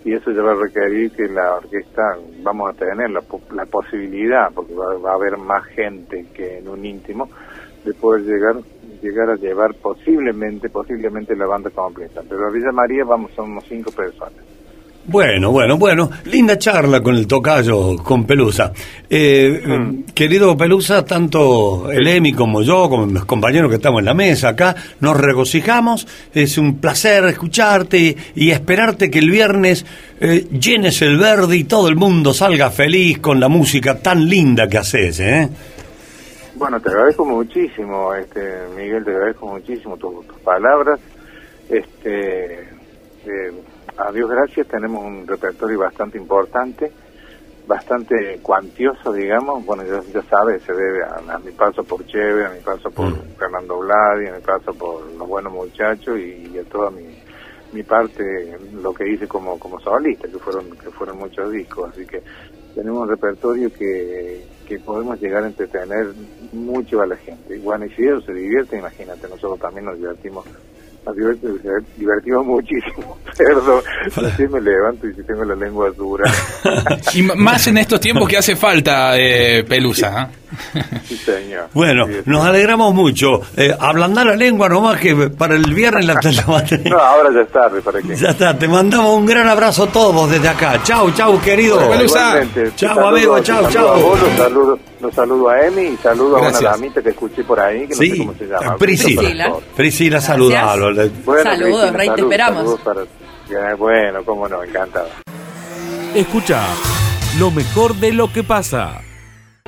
[0.05, 2.03] y eso ya va a requerir que la orquesta
[2.45, 3.23] vamos a tener la,
[3.53, 7.29] la posibilidad, porque va, va a haber más gente que en un íntimo,
[7.85, 8.57] de poder llegar
[9.05, 12.23] llegar a llevar posiblemente posiblemente la banda completa.
[12.29, 14.33] Pero a Villa María vamos somos cinco personas.
[15.07, 16.11] Bueno, bueno, bueno.
[16.25, 18.73] Linda charla con el tocayo, con Pelusa.
[19.11, 20.05] Eh, Mm.
[20.15, 24.51] Querido Pelusa, tanto el Emi como yo, como los compañeros que estamos en la mesa
[24.51, 26.07] acá, nos regocijamos.
[26.33, 29.85] Es un placer escucharte y esperarte que el viernes
[30.21, 34.69] eh, llenes el verde y todo el mundo salga feliz con la música tan linda
[34.69, 35.49] que haces, ¿eh?
[36.57, 41.01] Bueno, te agradezco muchísimo, este Miguel, te agradezco muchísimo tus, tus palabras.
[41.69, 43.53] Este, eh,
[43.97, 46.93] a Dios gracias, tenemos un repertorio bastante importante,
[47.67, 49.67] bastante cuantioso, digamos.
[49.67, 52.89] Bueno, ya, ya sabes, se debe a, a mi paso por Cheve, a mi paso
[52.89, 57.19] por Fernando Vladi, a mi paso por Los Buenos Muchachos y, y a toda mi,
[57.73, 61.91] mi parte, lo que hice como, como solista, que fueron, que fueron muchos discos.
[61.91, 62.23] Así que
[62.77, 66.09] tenemos un repertorio que, que podemos llegar a entretener
[66.53, 67.59] mucho a la gente.
[67.59, 70.45] Bueno, y si ellos se divierten, imagínate, nosotros también nos divertimos,
[71.05, 71.17] nos
[71.97, 73.19] divertimos, muchísimo.
[73.37, 73.83] Perdón,
[74.27, 76.25] así me levanto y si tengo la lengua dura.
[77.15, 80.23] Y más en estos tiempos que hace falta, eh, Pelusa.
[80.23, 80.31] ¿ah?
[81.07, 81.69] Sí, señor.
[81.73, 83.41] Bueno, nos alegramos mucho.
[83.57, 87.51] Eh, ablandar la lengua nomás que para el viernes la, la- No, ahora ya es
[87.53, 88.17] tarde, ¿para qué?
[88.17, 90.81] Ya está, te mandamos un gran abrazo a todos desde acá.
[90.83, 91.79] Chau, chau, querido.
[91.79, 94.01] Te Chau, saludo- amigo, chau, saludo a chau.
[94.03, 97.61] vos, los saludo, los saludo a Emi y saludo a una damita que escuché por
[97.61, 98.77] ahí, que no sé cómo se llama.
[98.77, 99.21] Priscila.
[99.23, 99.53] Priscila.
[99.77, 101.09] Priscila, saludalo.
[101.25, 102.59] Bueno, Saludos, Rey, te esperamos.
[102.59, 103.01] saludos para-
[103.49, 105.09] Ya, Bueno, cómo no, encantado.
[106.15, 106.63] Escucha
[107.39, 109.01] lo mejor de lo que pasa.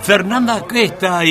[0.07, 1.31] Fernanda Cuesta y,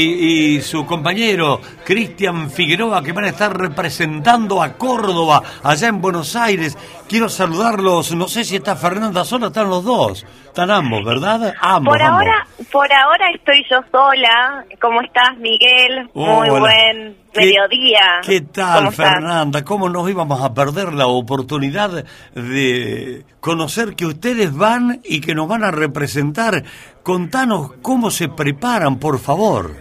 [0.58, 6.36] y su compañero Cristian Figueroa que van a estar representando a Córdoba allá en Buenos
[6.36, 6.78] Aires.
[7.08, 10.26] Quiero saludarlos, no sé si está Fernanda sola, están los dos.
[10.48, 11.54] Están ambos, ¿verdad?
[11.62, 11.94] Ambos.
[11.94, 12.20] Por ambos.
[12.22, 14.66] ahora, por ahora estoy yo sola.
[14.82, 16.10] ¿Cómo estás, Miguel?
[16.14, 16.60] Muy Hola.
[16.60, 18.21] buen ¿Qué- mediodía.
[18.26, 18.91] ¿Qué tal.
[18.91, 19.63] Fernanda?
[19.63, 25.48] ¿Cómo nos íbamos a perder la oportunidad de conocer que ustedes van y que nos
[25.48, 26.63] van a representar?
[27.04, 29.71] Contanos cómo se preparan, por favor.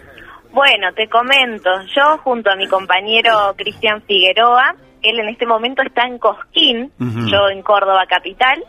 [0.53, 1.71] Bueno, te comento.
[1.97, 7.49] Yo, junto a mi compañero Cristian Figueroa, él en este momento está en Cosquín, yo
[7.51, 8.63] en Córdoba Capital,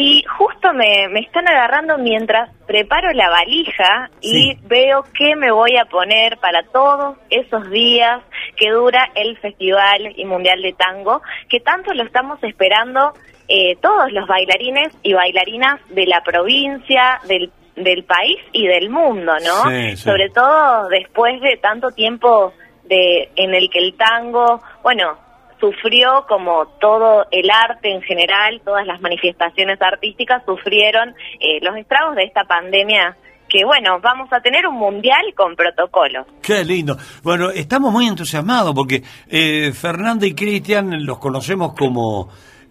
[0.00, 5.76] y justo me, me están agarrando mientras preparo la valija y veo qué me voy
[5.76, 8.20] a poner para todos esos días
[8.54, 13.12] que dura el Festival y Mundial de Tango, que tanto lo estamos esperando
[13.48, 19.32] eh, todos los bailarines y bailarinas de la provincia, del, del país y del mundo,
[19.44, 19.68] ¿no?
[19.68, 19.96] Sí, sí.
[19.96, 22.52] Sobre todo después de tanto tiempo
[22.84, 25.18] de en el que el tango, bueno,
[25.60, 32.16] sufrió como todo el arte en general, todas las manifestaciones artísticas sufrieron eh, los estragos
[32.16, 33.16] de esta pandemia
[33.48, 36.26] que bueno, vamos a tener un mundial con protocolo.
[36.42, 36.96] Qué lindo.
[37.22, 42.28] Bueno, estamos muy entusiasmados porque eh, Fernanda y Cristian los conocemos como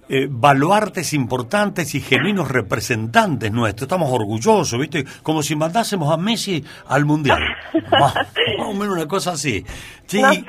[0.09, 3.83] eh, baluartes importantes y genuinos representantes nuestros.
[3.87, 5.05] Estamos orgullosos, ¿viste?
[5.23, 7.41] Como si mandásemos a Messi al Mundial.
[7.91, 9.65] más, más o menos una cosa así.
[10.05, 10.43] Sí, No sé.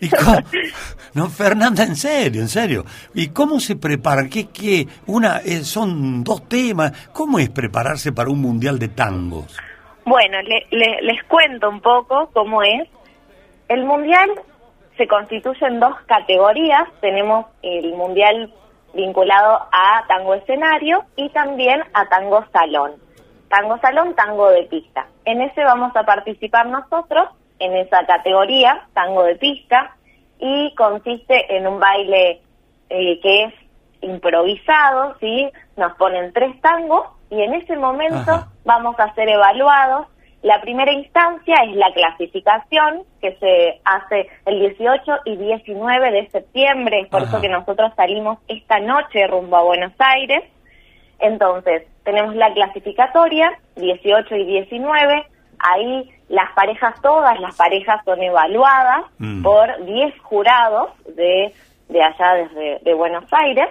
[0.00, 0.36] ¿y cómo?
[1.14, 2.84] No, Fernanda, en serio, en serio.
[3.14, 4.28] ¿Y cómo se preparan?
[4.30, 4.88] ¿Qué, qué?
[5.06, 6.92] Una, eh, son dos temas.
[7.12, 9.56] ¿Cómo es prepararse para un Mundial de tangos?
[10.04, 12.88] Bueno, le- le- les cuento un poco cómo es.
[13.68, 14.28] El mundial
[14.96, 16.82] se se constituyen dos categorías.
[17.00, 18.52] Tenemos el mundial
[18.94, 22.92] vinculado a tango escenario y también a tango salón.
[23.48, 25.06] Tango salón, tango de pista.
[25.24, 27.28] En ese vamos a participar nosotros,
[27.58, 29.96] en esa categoría, tango de pista,
[30.38, 32.40] y consiste en un baile
[32.90, 33.54] eh, que es
[34.00, 35.50] improvisado, ¿sí?
[35.76, 40.08] Nos ponen tres tangos y en ese momento vamos a ser evaluados.
[40.42, 47.00] La primera instancia es la clasificación que se hace el 18 y 19 de septiembre,
[47.00, 50.42] es por eso que nosotros salimos esta noche rumbo a Buenos Aires.
[51.20, 55.26] Entonces, tenemos la clasificatoria 18 y 19,
[55.60, 59.42] ahí las parejas, todas las parejas son evaluadas Mm.
[59.44, 61.52] por 10 jurados de,
[61.88, 63.68] de allá desde de Buenos Aires.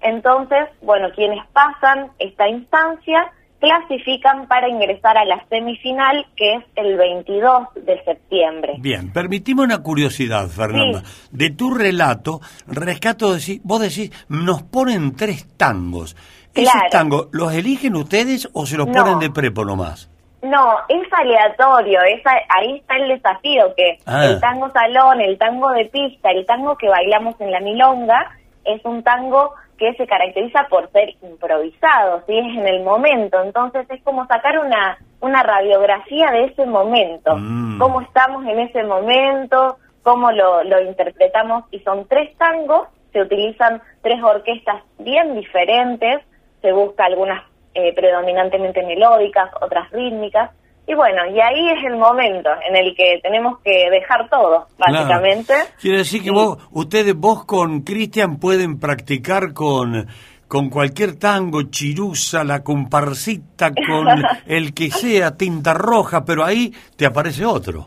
[0.00, 6.96] Entonces, bueno, quienes pasan esta instancia clasifican para ingresar a la semifinal que es el
[6.96, 8.74] 22 de septiembre.
[8.78, 11.02] Bien, permitime una curiosidad, Fernanda.
[11.30, 16.16] De tu relato, rescato, decir, vos decís, nos ponen tres tangos.
[16.54, 18.92] ¿Esos tangos los eligen ustedes o se los No.
[18.92, 20.10] ponen de prepo nomás?
[20.42, 24.24] No, es aleatorio, es a- ahí está el desafío, que Ah.
[24.26, 28.30] el tango salón, el tango de pista, el tango que bailamos en la milonga,
[28.64, 32.36] es un tango que se caracteriza por ser improvisado, ¿sí?
[32.36, 37.78] es en el momento, entonces es como sacar una, una radiografía de ese momento, Mm.
[37.78, 43.80] cómo estamos en ese momento, cómo lo, lo interpretamos, y son tres tangos, se utilizan
[44.02, 46.20] tres orquestas bien diferentes,
[46.60, 47.42] se busca algunas
[47.74, 50.50] eh, predominantemente melódicas, otras rítmicas,
[50.88, 55.52] y bueno, y ahí es el momento en el que tenemos que dejar todo, básicamente.
[55.52, 55.70] Claro.
[55.78, 60.06] Quiere decir que vos, ustedes, vos con Cristian pueden practicar con,
[60.48, 64.08] con cualquier tango, chirusa, la comparsita, con
[64.46, 67.86] el que sea, tinta roja, pero ahí te aparece otro.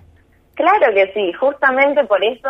[0.53, 2.49] Claro que sí, justamente por eso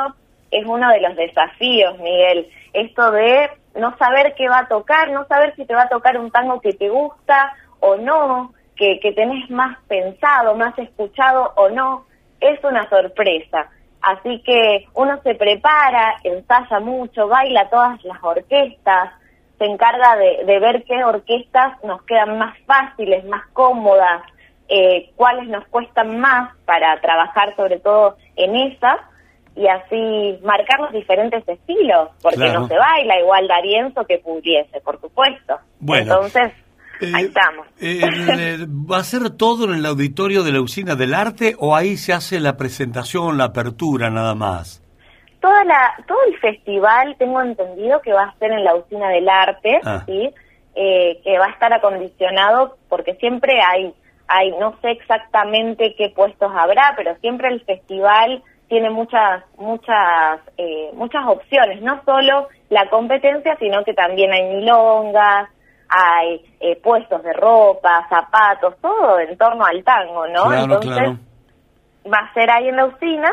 [0.51, 5.25] es uno de los desafíos, Miguel, esto de no saber qué va a tocar, no
[5.27, 9.11] saber si te va a tocar un tango que te gusta o no, que, que
[9.11, 12.05] tenés más pensado, más escuchado o no,
[12.39, 13.69] es una sorpresa.
[14.01, 19.11] Así que uno se prepara, ensaya mucho, baila todas las orquestas,
[19.59, 24.23] se encarga de, de ver qué orquestas nos quedan más fáciles, más cómodas,
[24.67, 28.97] eh, cuáles nos cuestan más para trabajar sobre todo en esas
[29.55, 32.61] y así marcar los diferentes estilos, porque Claro.
[32.61, 35.59] no se baila igual Darienzo que Pugliese, por supuesto.
[35.79, 36.15] Bueno.
[36.15, 36.53] Entonces,
[37.13, 37.67] ahí estamos.
[37.79, 38.01] Eh,
[38.69, 42.13] ¿Va a ser todo en el auditorio de la Usina del Arte o ahí se
[42.13, 44.83] hace la presentación, la apertura nada más?
[45.39, 49.27] Toda la, todo el festival tengo entendido que va a ser en la Usina del
[49.27, 50.03] Arte, Ah.
[50.05, 50.29] ¿sí?
[50.75, 53.93] Eh, que va a estar acondicionado porque siempre hay,
[54.27, 60.91] hay, no sé exactamente qué puestos habrá, pero siempre el festival tiene muchas, muchas, eh,
[60.93, 65.49] muchas opciones, no solo la competencia, sino que también hay milongas,
[65.91, 70.45] hay eh, puestos de ropa, zapatos, todo en torno al tango, ¿no?
[70.45, 71.17] Claro, Entonces, claro.
[72.11, 73.31] va a ser ahí en la usina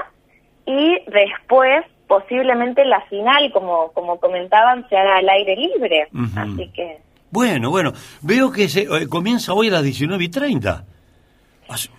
[0.67, 6.09] y después posiblemente la final, como, como comentaban, se haga al aire libre.
[6.37, 6.99] Así que
[7.31, 7.93] Bueno, bueno,
[8.23, 10.85] veo que se, eh, comienza hoy a las 19 y 30.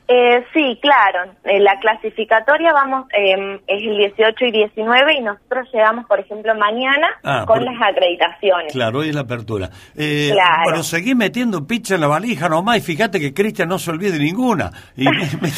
[0.07, 5.67] Eh, sí, claro, eh, la clasificatoria vamos eh, es el 18 y 19 y nosotros
[5.71, 8.73] llegamos, por ejemplo, mañana Ah, con por- las acreditaciones.
[8.73, 9.69] Claro, hoy es la apertura.
[9.95, 10.63] Eh, Claro.
[10.63, 14.17] Bueno, seguí metiendo pizza en la valija nomás y fíjate que Cristian no se olvide
[14.17, 14.71] ninguna.
[14.95, 15.49] Y me- me-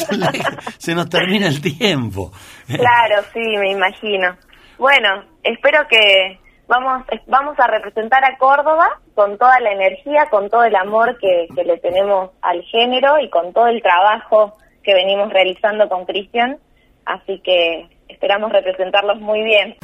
[0.78, 2.32] se nos termina el tiempo.
[2.66, 4.36] Claro, sí, me imagino.
[4.78, 6.38] Bueno, espero que
[6.72, 11.46] vamos vamos a representar a Córdoba con toda la energía, con todo el amor que,
[11.54, 16.58] que le tenemos al género y con todo el trabajo que venimos realizando con Cristian.
[17.04, 19.76] Así que esperamos representarlos muy bien.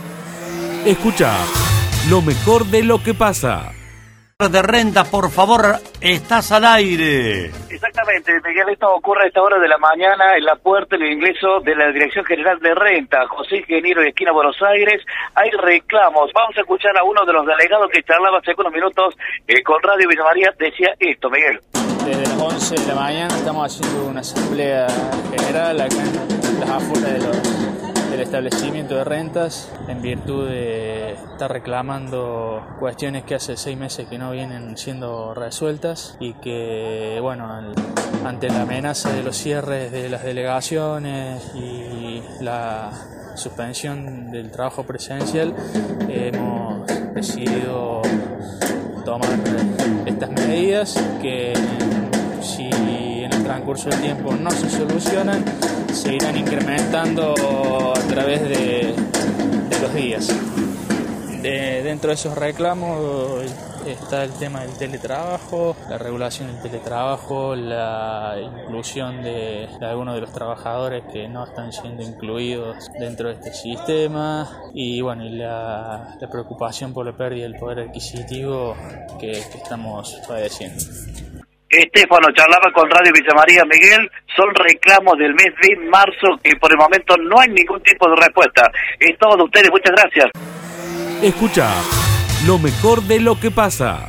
[0.87, 1.33] Escucha
[2.09, 3.73] lo mejor de lo que pasa.
[4.41, 7.47] De renta, por favor, estás al aire.
[7.71, 11.59] Exactamente, Miguel, esto ocurre a esta hora de la mañana en la puerta del ingreso
[11.65, 15.03] de la Dirección General de Renta, José Ingeniero de Esquina Buenos Aires.
[15.35, 16.31] Hay reclamos.
[16.33, 19.17] Vamos a escuchar a uno de los delegados que charlaba hace unos minutos
[19.49, 20.55] eh, con Radio Villa María.
[20.57, 21.59] Decía esto, Miguel.
[22.07, 24.87] Desde las 11 de la mañana estamos haciendo una asamblea
[25.37, 27.48] general acá en las afueras de los-
[28.11, 34.19] del establecimiento de rentas en virtud de estar reclamando cuestiones que hace seis meses que
[34.19, 37.49] no vienen siendo resueltas y que, bueno,
[38.25, 42.91] ante la amenaza de los cierres de las delegaciones y la
[43.35, 45.55] suspensión del trabajo presencial,
[46.09, 48.03] hemos decidido
[49.05, 49.31] tomar
[50.07, 51.53] estas medidas que
[53.49, 55.43] transcurso del tiempo no se solucionan,
[55.91, 57.33] se irán incrementando
[57.97, 58.95] a través de
[59.81, 60.29] los días.
[61.43, 63.45] De- dentro de esos reclamos
[63.87, 70.21] está el tema del teletrabajo, la regulación del teletrabajo, la inclusión de, de algunos de
[70.21, 76.17] los trabajadores que no están siendo incluidos dentro de este sistema y bueno, y la,
[76.21, 78.75] la preocupación por la pérdida del poder adquisitivo
[79.19, 80.85] que, que estamos padeciendo.
[81.69, 86.71] Estefano charlaba con Radio Villa María Miguel, son reclamos del mes de marzo que por
[86.73, 88.71] el momento no hay ningún tipo de respuesta.
[88.99, 90.31] Es todo de ustedes, muchas gracias.
[91.23, 91.69] Escucha
[92.47, 94.09] lo mejor de lo que pasa.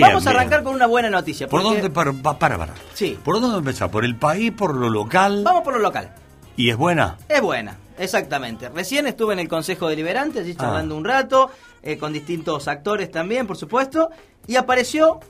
[0.00, 1.46] Vamos a arrancar con una buena noticia.
[1.46, 1.90] ¿Por dónde?
[1.90, 2.74] Para, pa- para, para.
[2.94, 3.16] Sí.
[3.22, 3.90] ¿Por dónde empezar?
[3.90, 4.50] ¿Por el país?
[4.50, 5.42] ¿Por lo local?
[5.44, 6.12] Vamos por lo local.
[6.56, 7.16] ¿Y es buena?
[7.28, 8.68] Es buena, exactamente.
[8.70, 10.62] Recién estuve en el Consejo Deliberante, allí Ah.
[10.62, 11.50] charlando un rato,
[11.82, 14.08] eh, con distintos actores también, por supuesto,
[14.48, 15.20] y apareció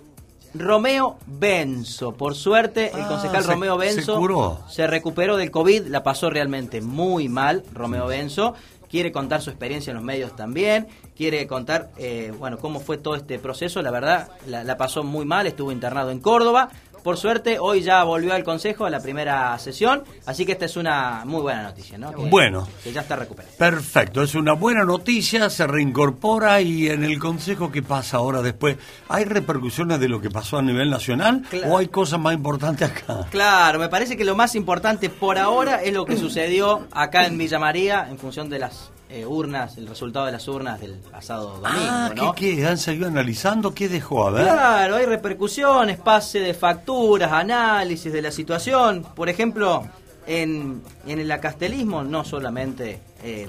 [0.55, 2.13] Romeo Benzo.
[2.13, 4.61] Por suerte, el Ah, concejal se- Romeo se Benzo curó.
[4.69, 8.55] se recuperó del COVID, la pasó realmente muy mal, Romeo Benzo.
[8.91, 10.87] Quiere contar su experiencia en los medios también,
[11.17, 13.81] quiere contar, eh, bueno, cómo fue todo este proceso.
[13.81, 16.69] La verdad, la, la pasó muy mal, estuvo internado en Córdoba.
[17.03, 20.77] Por suerte, hoy ya volvió al Consejo a la primera sesión, así que esta es
[20.77, 22.13] una muy buena noticia, ¿no?
[22.13, 22.69] Que- Bueno.
[22.85, 23.55] Que ya está recuperado.
[23.59, 28.77] Perfecto, es una buena noticia, se reincorpora y en el Consejo, ¿qué pasa ahora después?
[29.09, 31.73] ¿Hay repercusiones de lo que pasó a nivel nacional Claro.
[31.75, 33.27] o hay cosas más importantes acá?
[33.31, 37.37] Claro, me parece que lo más importante por ahora es lo que sucedió acá en
[37.39, 41.49] Villa María en función de las eh, urnas, el resultado de las urnas del pasado
[41.59, 42.35] domingo, Ah, ¿qué, ¿no?
[42.35, 42.67] qué?
[42.67, 43.75] ¿Han seguido analizando?
[43.75, 44.27] ¿Qué dejó?
[44.27, 44.45] A ver.
[44.45, 49.05] Claro, hay repercusiones, pase de facturas, análisis de la situación.
[49.15, 49.85] Por ejemplo,
[50.27, 53.49] en, en el acastelismo no solamente eh,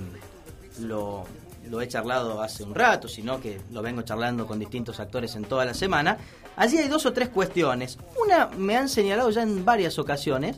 [0.82, 1.24] lo,
[1.70, 5.46] lo he charlado hace un rato, sino que lo vengo charlando con distintos actores en
[5.46, 6.18] toda la semana.
[6.56, 7.98] Allí hay dos o tres cuestiones.
[8.24, 10.56] Una me han señalado ya en varias ocasiones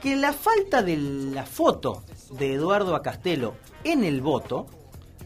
[0.00, 3.54] que la falta de la foto de Eduardo Acastelo
[3.84, 4.66] en el voto,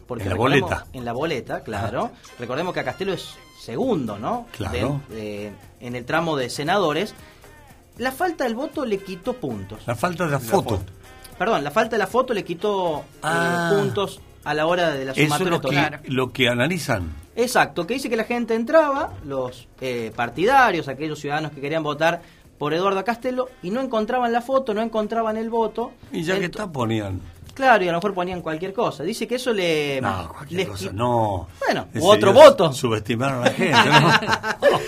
[0.07, 0.85] porque En la boleta.
[0.93, 2.11] En la boleta, claro.
[2.39, 4.47] Recordemos que Acastelo es segundo, ¿no?
[4.51, 5.01] Claro.
[5.09, 7.13] De- de- en el tramo de senadores.
[7.97, 9.79] La falta del voto le quitó puntos.
[9.87, 10.81] La falta de la foto.
[11.37, 13.71] Perdón, la falta de la foto le quitó eh, Ah.
[13.73, 17.13] puntos a la hora de la Eso es sumatoria lo que, lo que analizan.
[17.35, 22.21] Exacto, que dice que la gente entraba, los eh, partidarios, aquellos ciudadanos que querían votar
[22.57, 25.91] por Eduardo Castelo, y no encontraban la foto, no encontraban el voto.
[26.11, 27.19] Y ya que está, ponían.
[27.53, 29.03] Claro, y a lo mejor ponían cualquier cosa.
[29.03, 30.01] Dice que eso le...
[30.01, 31.47] No, cualquier cosa, no.
[31.65, 32.73] Bueno, u otro voto.
[32.73, 33.77] Subestimar a la gente,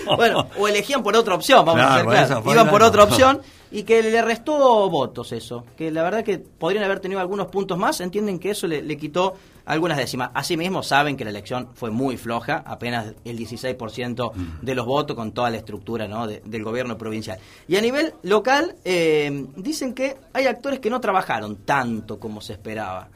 [0.06, 0.16] ¿no?
[0.18, 2.46] bueno, o elegían por otra opción, vamos a Claro, ser claros.
[2.54, 3.42] Iban la- por otra opción
[3.72, 5.64] y que le restó votos eso.
[5.78, 8.98] Que la verdad que podrían haber tenido algunos puntos más, entienden que eso le, le
[8.98, 9.36] quitó
[9.68, 10.32] algunas décimas.
[10.34, 14.66] Asimismo, saben que la elección fue muy floja, apenas el 16% Mm.
[14.66, 16.26] de los votos con toda la estructura ¿no?
[16.26, 17.38] de- del gobierno provincial.
[17.68, 22.54] Y a nivel local, eh, dicen que hay actores que no trabajaron tanto como se
[22.54, 23.10] esperaba.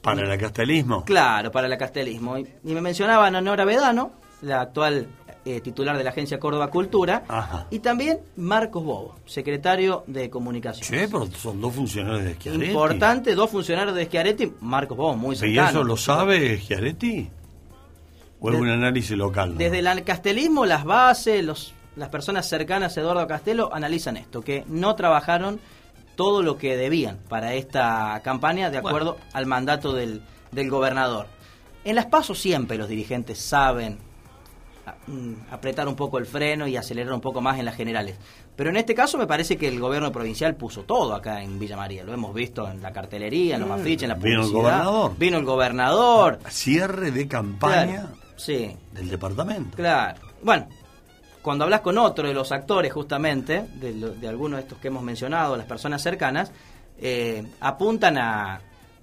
[0.00, 1.04] Para el acastelismo.
[1.04, 2.38] Claro, para el castelismo.
[2.38, 5.06] Y, y me mencionaban a Nora Vedano, la actual
[5.44, 7.66] eh, titular de la agencia Córdoba Cultura, Ajá.
[7.70, 10.86] y también Marcos Bobo, secretario de comunicación.
[10.86, 12.66] Che, pero son dos funcionarios de Schiaretti.
[12.66, 15.68] Importante, dos funcionarios de Schiaretti, Marcos Bobo, muy ¿Y cercano.
[15.70, 17.30] eso lo sabe Schiaretti?
[18.40, 19.52] ¿O es un análisis local?
[19.52, 19.56] no?
[19.58, 24.64] Desde el castelismo, las bases, los, las personas cercanas a Eduardo Castelo analizan esto, que
[24.66, 25.60] no trabajaron
[26.16, 30.22] todo lo que debían para esta campaña de acuerdo al mandato del,
[30.52, 31.26] del gobernador.
[31.84, 33.98] En las pasos siempre los dirigentes saben
[35.50, 38.16] apretar un poco el freno y acelerar un poco más en las generales.
[38.56, 41.76] Pero en este caso me parece que el gobierno provincial puso todo acá en Villa
[41.76, 42.04] María.
[42.04, 44.46] Lo hemos visto en la cartelería, en los afiches, en la Vino publicidad.
[44.46, 45.12] el gobernador.
[45.18, 46.38] Vino el gobernador.
[46.48, 48.76] Cierre de campaña Claro, sí.
[48.92, 49.76] del departamento.
[49.76, 50.20] Claro.
[50.42, 50.68] Bueno,
[51.42, 55.02] cuando hablas con otro de los actores, justamente, de, de algunos de estos que hemos
[55.02, 56.52] mencionado, las personas cercanas,
[56.98, 58.60] eh, apuntan a,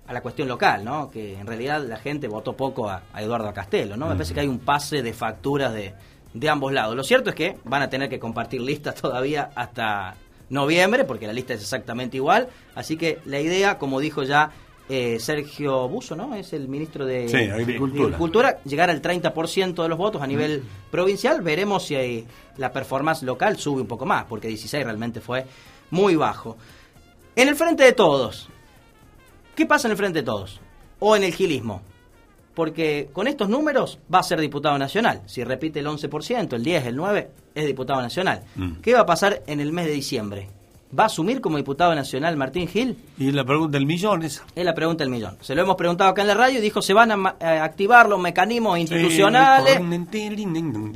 [0.08, 1.12] a la cuestión local, ¿no?
[1.12, 4.08] Que en realidad la gente votó poco a, a Eduardo Castelo, ¿no?
[4.08, 5.94] Me parece que hay un pase de facturas de,
[6.34, 6.96] de ambos lados.
[6.96, 10.16] Lo cierto es que van a tener que compartir listas todavía hasta
[10.50, 12.48] noviembre, porque la lista es exactamente igual.
[12.74, 14.52] Así que la idea, como dijo ya
[14.90, 16.34] eh, Sergio Buso, ¿no?
[16.36, 18.06] Es el ministro de, Sí, Agricultura.
[18.06, 21.42] Agricultura, llegar al 30% de los votos a nivel provincial.
[21.42, 25.46] Veremos si hay- la performance local sube un poco más, porque 16 realmente fue
[25.92, 26.56] muy bajo.
[27.36, 28.48] En el frente de todos,
[29.58, 30.62] ¿qué pasa en el frente de todos?
[31.00, 31.82] O en el gilismo.
[32.54, 35.22] Porque con estos números va a ser diputado nacional.
[35.26, 38.44] Si repite el 11%, el 10, el 9, es diputado nacional.
[38.56, 38.74] Mm.
[38.82, 40.48] ¿Qué va a pasar en el mes de diciembre?
[40.98, 42.98] ¿Va a asumir como diputado nacional Martín Gil?
[43.18, 44.42] Y la pregunta del millón es...
[44.56, 45.38] Es la pregunta del millón.
[45.42, 48.08] Se lo hemos preguntado acá en la radio y dijo se van a, a activar
[48.08, 49.82] los mecanismos institucionales,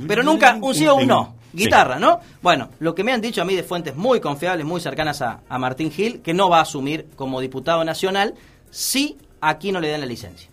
[0.08, 1.34] pero nunca un sí o un no.
[1.52, 2.18] Guitarra, ¿no?
[2.40, 5.40] Bueno, lo que me han dicho a mí de fuentes muy confiables, muy cercanas a,
[5.46, 8.34] a Martín Gil, que no va a asumir como diputado nacional
[8.72, 10.48] si aquí no le dan la licencia.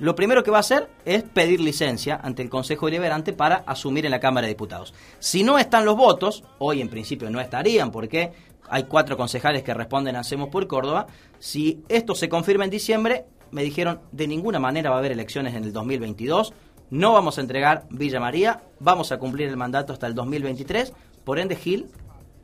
[0.00, 4.06] lo primero que va a hacer es pedir licencia ante el Consejo Deliberante para asumir
[4.06, 4.94] en la Cámara de Diputados.
[5.18, 8.32] Si no están los votos, hoy en principio no estarían porque
[8.70, 11.08] hay cuatro concejales que responden a Hacemos por Córdoba,
[11.40, 15.54] si esto se confirma en diciembre, me dijeron de ninguna manera va a haber elecciones
[15.54, 16.54] en el 2022,
[16.90, 20.92] no vamos a entregar Villa María, vamos a cumplir el mandato hasta el 2023,
[21.24, 21.86] por ende Gil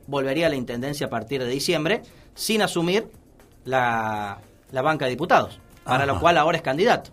[0.07, 2.03] volvería a la Intendencia a partir de diciembre
[2.35, 3.07] sin asumir
[3.63, 4.39] la,
[4.71, 7.11] la banca de diputados, para lo cual ahora es candidato.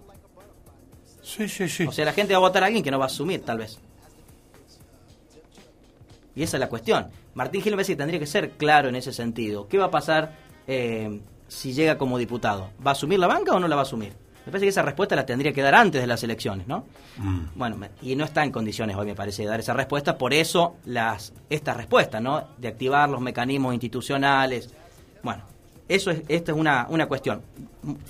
[1.23, 1.87] Sí, sí, sí.
[1.87, 3.59] O sea, la gente va a votar a alguien que no va a asumir, tal
[3.59, 3.79] vez.
[6.35, 7.11] Y esa es la cuestión.
[7.35, 9.69] Martín Gil me parece que tendría que ser claro en ese sentido.
[9.69, 10.37] ¿Qué va a pasar
[10.67, 12.71] eh, si llega como diputado?
[12.85, 14.15] ¿Va a asumir la banca o no la va a asumir?
[14.45, 16.85] Me parece que esa respuesta la tendría que dar antes de las elecciones, ¿no?
[17.17, 17.41] Mm.
[17.55, 20.19] Bueno, y no está en condiciones hoy, me parece, de dar esa respuesta.
[20.19, 22.49] Por eso las esta respuesta, ¿no?
[22.59, 24.71] De activar los mecanismos institucionales.
[25.23, 25.45] Bueno,
[25.89, 27.43] eso es, esta es una, una cuestión.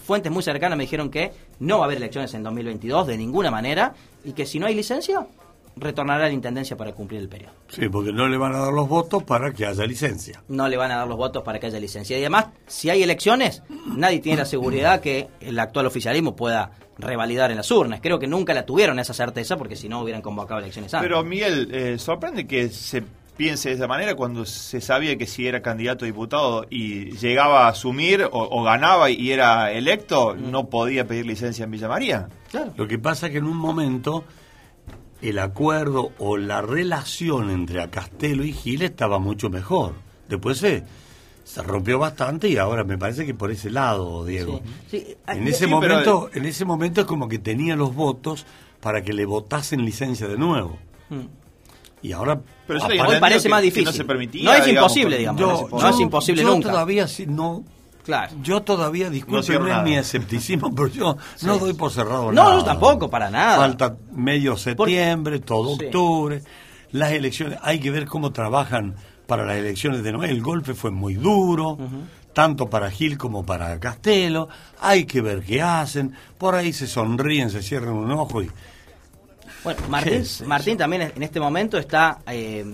[0.04, 3.50] Fuentes muy cercanas me dijeron que no va a haber elecciones en 2022 de ninguna
[3.50, 3.94] manera
[4.24, 5.26] y que si no hay licencia,
[5.76, 7.52] retornará a la Intendencia para cumplir el periodo.
[7.68, 10.42] Sí, porque no le van a dar los votos para que haya licencia.
[10.48, 12.16] No le van a dar los votos para que haya licencia.
[12.18, 13.62] Y además, si hay elecciones,
[13.96, 18.00] nadie tiene la seguridad que el actual oficialismo pueda revalidar en las urnas.
[18.00, 21.08] Creo que nunca la tuvieron esa certeza porque si no hubieran convocado elecciones antes.
[21.08, 23.02] Pero Miguel, eh, sorprende que se
[23.36, 27.66] piense de esa manera cuando se sabía que si era candidato a diputado y llegaba
[27.66, 32.28] a asumir o, o ganaba y era electo, no podía pedir licencia en Villa María.
[32.76, 34.24] Lo que pasa es que en un momento
[35.22, 39.94] el acuerdo o la relación entre Castelo y Gil estaba mucho mejor.
[40.28, 40.84] Después se,
[41.44, 44.60] se rompió bastante y ahora me parece que por ese lado, Diego.
[44.90, 48.44] Sí, En ah, ese sí, momento, en ese momento es como que tenía los votos
[48.80, 50.78] para que le votasen licencia de nuevo.
[51.08, 51.41] Mm.
[52.02, 53.84] Y ahora Pero yo Hoy parece más difícil.
[53.84, 55.40] no se permitía, No es digamos, imposible, digamos.
[55.40, 56.70] Yo- no es yo- imposible yo nunca.
[56.70, 57.64] todavía sí, no.
[58.04, 58.32] Claro.
[58.42, 62.56] Yo todavía, discúlpenme mi escepticismo, pero yo no doy por cerrado No, nada.
[62.56, 63.56] no, tampoco, para nada.
[63.58, 65.84] Falta medio septiembre, todo Sí.
[65.86, 66.42] octubre.
[66.90, 68.96] Las elecciones, hay que ver cómo trabajan
[69.28, 70.30] para las elecciones de Noel.
[70.30, 71.78] El golpe fue muy duro,
[72.32, 74.48] tanto para Gil como para Castelo.
[74.80, 76.12] Hay que ver qué hacen.
[76.38, 78.50] Por ahí se sonríen, se cierran un ojo y
[79.64, 80.40] Bueno, ¿Qué Martín, es?
[80.46, 82.64] Martín también en este momento está eh,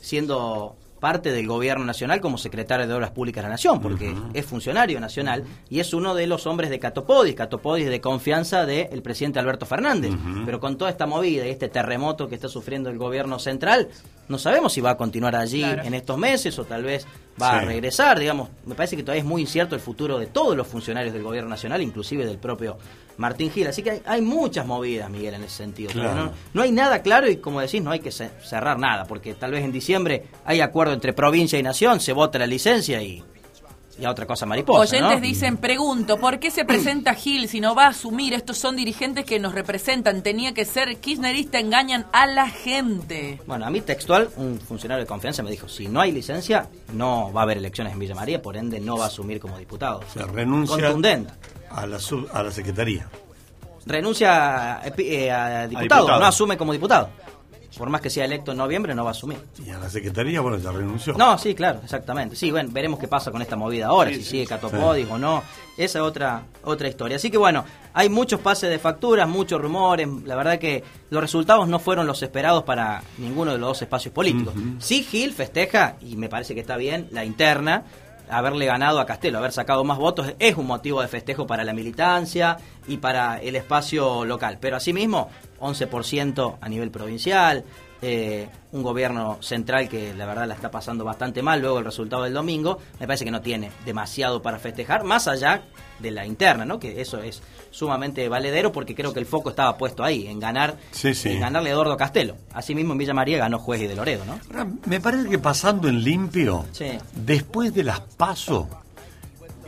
[0.00, 4.46] siendo parte del gobierno nacional como secretario de Obras Públicas de la Nación, porque es
[4.46, 9.38] funcionario nacional y es uno de los hombres de Catopodis, Catopodis de confianza del presidente
[9.38, 10.12] Alberto Fernández.
[10.44, 13.88] Pero con toda esta movida y este terremoto que está sufriendo el gobierno central,
[14.28, 15.82] no sabemos si va a continuar allí Claro.
[15.82, 17.06] en estos meses o tal vez
[17.40, 18.48] va a regresar, digamos.
[18.64, 21.50] Me parece que todavía es muy incierto el futuro de todos los funcionarios del gobierno
[21.50, 22.78] nacional, inclusive del propio
[23.18, 23.66] Martín Gil.
[23.66, 25.90] Así que hay, hay muchas movidas, Miguel, en ese sentido.
[25.92, 26.14] Claro.
[26.26, 29.34] No, no hay nada claro y, como decís, no hay que ce- cerrar nada, porque
[29.34, 33.22] tal vez en diciembre hay acuerdo entre provincia y nación, se vota la licencia y,
[33.98, 34.80] y a otra cosa mariposa.
[34.80, 35.26] Oyentes ¿no?
[35.26, 38.34] dicen, pregunto, ¿por qué se presenta Gil si no va a asumir?
[38.34, 40.22] Estos son dirigentes que nos representan.
[40.22, 43.40] Tenía que ser kirchnerista, engañan a la gente.
[43.46, 47.32] Bueno, a mí textual, un funcionario de confianza me dijo, si no hay licencia, no
[47.32, 50.00] va a haber elecciones en Villa María, por ende no va a asumir como diputado.
[50.12, 51.32] se renuncia Contundente.
[51.70, 53.08] a la, sub- a la Secretaría.
[53.86, 56.20] Renuncia a, eh, a diputado, diputado.
[56.20, 57.08] no asume como diputado.
[57.76, 59.38] Por más que sea electo en noviembre, no va a asumir.
[59.64, 61.14] Y a la Secretaría, bueno, ya renunció.
[61.14, 62.36] No, sí, claro, exactamente.
[62.36, 65.42] Sí, bueno, veremos qué pasa con esta movida ahora, si sigue Catopodis o no.
[65.76, 67.16] Esa es otra, otra historia.
[67.16, 70.08] Así que bueno, hay muchos pases de facturas, muchos rumores.
[70.24, 74.14] La verdad que los resultados no fueron los esperados para ninguno de los dos espacios
[74.14, 74.54] políticos.
[74.78, 77.84] Sí, Gil festeja, y me parece que está bien, la interna.
[78.28, 81.72] Haberle ganado a Castelo, haber sacado más votos, es un motivo de festejo para la
[81.72, 82.56] militancia
[82.88, 84.58] y para el espacio local.
[84.60, 87.64] Pero asimismo, 11% a nivel provincial,
[88.02, 92.24] eh, un gobierno central que la verdad la está pasando bastante mal luego el resultado
[92.24, 95.62] del domingo, me parece que no tiene demasiado para festejar, más allá
[95.98, 96.78] de la interna, ¿no?
[96.78, 100.76] que eso es sumamente valedero porque creo que el foco estaba puesto ahí, en ganar,
[100.90, 101.30] Sí, sí.
[101.30, 102.36] en ganarle a Eduardo Castelo.
[102.52, 104.38] Asimismo en Villa María ganó Juez y de Loredo, ¿no?
[104.50, 106.98] Ahora, me parece que pasando en limpio, Sí.
[107.14, 108.66] después de las pasos,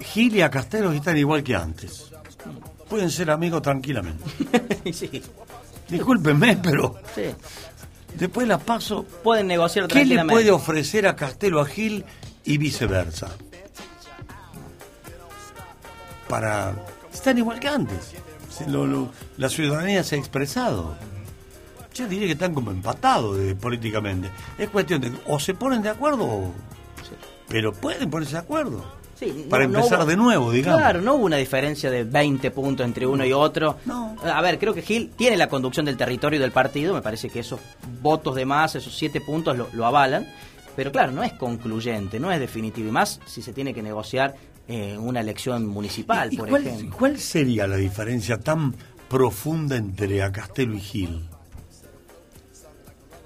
[0.00, 2.10] Gil y a Castelos están igual que antes.
[2.88, 4.22] Pueden ser amigos tranquilamente.
[4.92, 5.22] sí.
[5.88, 6.96] Discúlpenme, pero.
[8.14, 12.04] Después de las pasos, Pueden negociar ¿qué le puede ofrecer a Castelo a Gil
[12.44, 13.28] y viceversa?
[16.28, 16.74] Para...
[17.12, 18.12] Están igual que antes.
[18.66, 20.96] Lo- lo- la ciudadanía se ha expresado.
[21.94, 24.30] Yo diría que están como empatados eh, políticamente.
[24.58, 26.54] Es cuestión de o se ponen de acuerdo o...
[27.48, 28.84] Pero pueden ponerse de acuerdo.
[29.18, 30.80] Sí, para no- no empezar hubo- de nuevo, digamos.
[30.80, 33.76] Claro, no hubo una diferencia de 20 puntos entre uno y otro.
[34.22, 36.94] A ver, creo que Gil tiene la conducción del territorio y del partido.
[36.94, 37.58] Me parece que esos
[38.00, 40.26] votos de más, esos siete puntos, lo, lo avalan.
[40.76, 42.88] Pero claro, no es concluyente, no es definitivo.
[42.88, 44.36] Y más si se tiene que negociar
[44.68, 46.96] eh, una elección municipal, ¿Y por cuál, ejemplo.
[46.96, 48.74] cuál sería la diferencia tan
[49.08, 51.28] profunda entre Acastelo y Gil.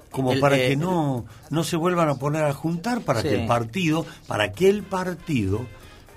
[0.09, 3.29] Como El, para eh, que no, no se vuelvan a poner a juntar, para Sí.
[3.29, 5.61] que el partido, para que el partido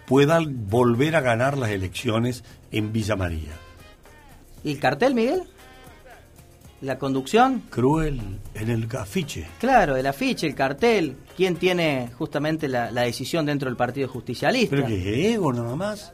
[0.07, 3.53] pueda volver a ganar las elecciones en Villa María.
[4.65, 5.43] ¿Y el cartel, Miguel?
[6.83, 7.63] ¿La conducción?
[7.71, 8.21] Cruel
[8.55, 9.47] en el afiche.
[9.59, 11.17] Claro, el afiche, el cartel.
[11.37, 14.77] ¿Quién tiene justamente la, la decisión dentro del Partido Justicialista?
[14.77, 16.13] Pero que ego nada más.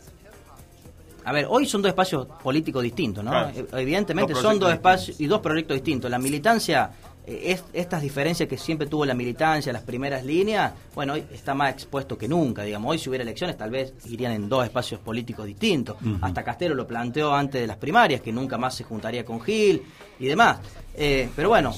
[1.25, 3.31] A ver, hoy son dos espacios políticos distintos, ¿no?
[3.31, 3.53] Claro.
[3.73, 6.11] Evidentemente Dos son dos espacios y dos proyectos distintos.
[6.11, 6.91] La militancia,
[7.27, 11.73] es, estas diferencias que siempre tuvo la militancia, las primeras líneas, bueno, hoy está más
[11.73, 12.91] expuesto que nunca, digamos.
[12.91, 15.97] Hoy si hubiera elecciones tal vez irían en dos espacios políticos distintos.
[16.21, 19.83] Hasta Castelo lo planteó antes de las primarias, que nunca más se juntaría con Gil
[20.19, 20.59] y demás.
[20.95, 21.73] Eh, pero bueno...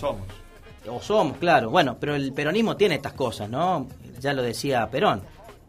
[0.87, 1.71] O somos, claro.
[1.71, 3.89] Bueno, pero el peronismo tiene estas cosas, ¿no?
[4.21, 5.23] Ya lo decía Perón.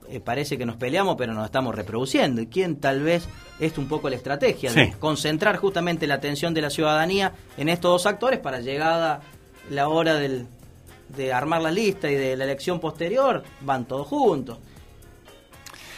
[0.09, 2.41] Eh, parece que nos peleamos, pero nos estamos reproduciendo.
[2.41, 3.27] ¿Y quién tal vez
[3.59, 7.91] es un poco la estrategia de concentrar justamente la atención de la ciudadanía en estos
[7.91, 9.21] dos actores para llegada
[9.69, 10.47] la hora del,
[11.15, 13.43] de armar la lista y de la elección posterior?
[13.61, 14.57] Van todos juntos.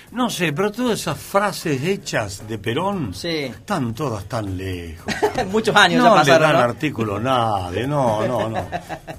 [0.09, 5.13] No sé, pero todas esas frases hechas de Perón están todas tan lejos.
[5.51, 6.69] Muchos años no ya pasaron, le dan ¿no?
[6.71, 8.65] artículo nadie, no, no, no.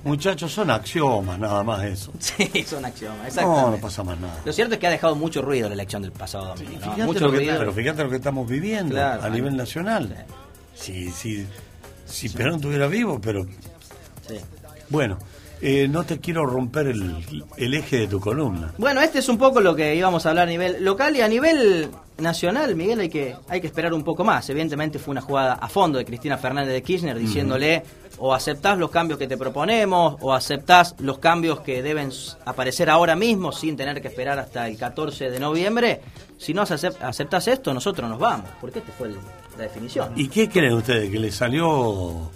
[0.05, 2.11] Muchachos, son axiomas, nada más eso.
[2.19, 3.71] Sí, son axiomas, No, exactamente.
[3.73, 4.41] no pasa más nada.
[4.47, 6.87] Lo cierto es que ha dejado mucho ruido la elección del pasado domingo.
[7.05, 7.59] Mucho que- ruido.
[7.59, 10.25] pero fíjate lo que estamos viviendo Claro, a nivel nacional.
[10.75, 11.47] Si, si,
[12.07, 13.45] si Perón estuviera vivo, pero...
[14.91, 15.19] Bueno,
[15.61, 18.73] eh, no te quiero romper el, el eje de tu columna.
[18.79, 21.29] Bueno, este es un poco lo que íbamos a hablar a nivel local y a
[21.29, 24.49] nivel nacional, Miguel, hay que, hay que esperar un poco más.
[24.51, 27.83] Evidentemente fue una jugada a fondo de Cristina Fernández de Kirchner diciéndole
[28.21, 32.11] o aceptás los cambios que te proponemos o aceptás los cambios que deben
[32.45, 36.01] aparecer ahora mismo sin tener que esperar hasta el 14 de noviembre.
[36.39, 40.13] Si no acep- aceptás esto, nosotros nos vamos, porque esta fue la definición.
[40.17, 41.11] ¿Y qué creen ustedes?
[41.11, 42.31] ¿Que le salió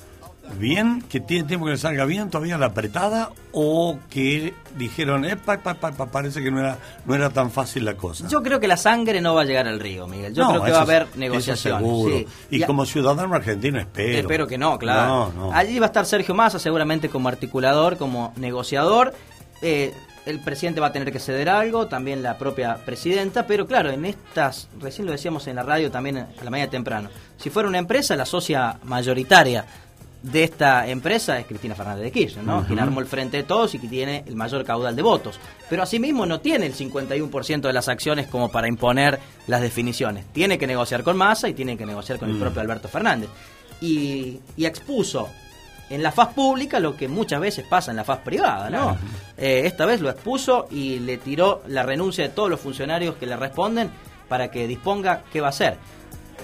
[0.59, 1.03] bien?
[1.03, 3.30] ¿Que tiene tiempo que le salga bien todavía la apretada?
[3.53, 7.84] ¿O que dijeron, "Epa, epa, epa, epa, parece que no era, no era tan fácil
[7.84, 8.26] la cosa?
[8.28, 10.34] Yo creo que la sangre no va a llegar al río, Miguel.
[10.34, 12.26] Yo No, creo que va a haber negociaciones.
[12.51, 14.18] Y, a- como ciudadano argentino espero.
[14.18, 15.32] Espero que no, claro.
[15.34, 15.53] No, no.
[15.53, 19.14] Allí va a estar Sergio Massa seguramente como articulador, como negociador.
[19.62, 19.93] Eh,
[20.24, 24.05] el presidente va a tener que ceder algo, también la propia presidenta, pero claro, en
[24.05, 27.78] estas, recién lo decíamos en la radio también a la mañana temprano, si fuera una
[27.78, 29.64] empresa, la socia mayoritaria
[30.23, 32.59] de esta empresa es Cristina Fernández de Kirchner, ¿no?
[32.59, 32.66] Ujú.
[32.68, 35.41] Quien armó el frente de todos y que tiene el mayor caudal de votos.
[35.68, 39.18] Pero asimismo no tiene el 51% de las acciones como para imponer
[39.49, 40.25] las definiciones.
[40.33, 42.41] Tiene que negociar con Massa y tiene que negociar con el Mm.
[42.41, 43.29] propio Alberto Fernández.
[43.81, 45.29] Y, y expuso
[45.91, 48.97] en la faz pública lo que muchas veces pasa en la faz privada, ¿no?
[49.37, 53.27] Eh, esta vez lo expuso y le tiró la renuncia de todos los funcionarios que
[53.27, 53.91] le responden
[54.29, 55.77] para que disponga qué va a hacer.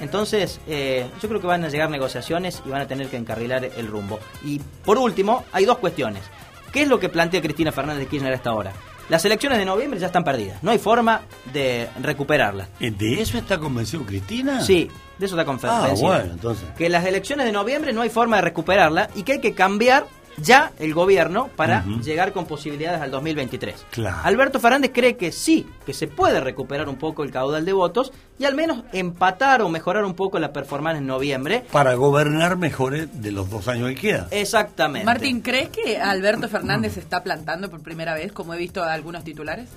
[0.01, 3.64] Entonces, eh, yo creo que van a llegar negociaciones y van a tener que encarrilar
[3.64, 4.18] el rumbo.
[4.44, 6.22] Y por último, hay dos cuestiones.
[6.72, 8.72] ¿Qué es lo que plantea Cristina Fernández de Kirchner a esta hora?
[9.09, 10.62] Las elecciones de noviembre ya están perdidas.
[10.62, 11.22] No hay forma
[11.55, 12.68] de recuperarlas.
[12.78, 14.61] ¿De eso está convencido Cristina?
[14.61, 16.07] Sí, de eso está Ah, convencida.
[16.07, 16.66] bueno, entonces.
[16.76, 20.07] Que las elecciones de noviembre no hay forma de recuperarla y que hay que cambiar
[20.43, 23.86] ya el gobierno para llegar con posibilidades al 2023.
[23.91, 24.18] Claro.
[24.22, 28.12] Alberto Fernández cree que sí, que se puede recuperar un poco el caudal de votos
[28.39, 31.64] y al menos empatar o mejorar un poco la performance en noviembre.
[31.72, 34.26] Para gobernar mejor de los dos años que quedan.
[34.30, 35.07] Exactamente.
[35.07, 39.24] Martín, ¿crees que Alberto Fernández se está plantando por primera vez, como he visto algunos
[39.24, 39.68] titulares?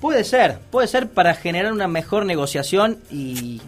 [0.00, 3.62] Puede ser, puede ser para generar una mejor negociación y,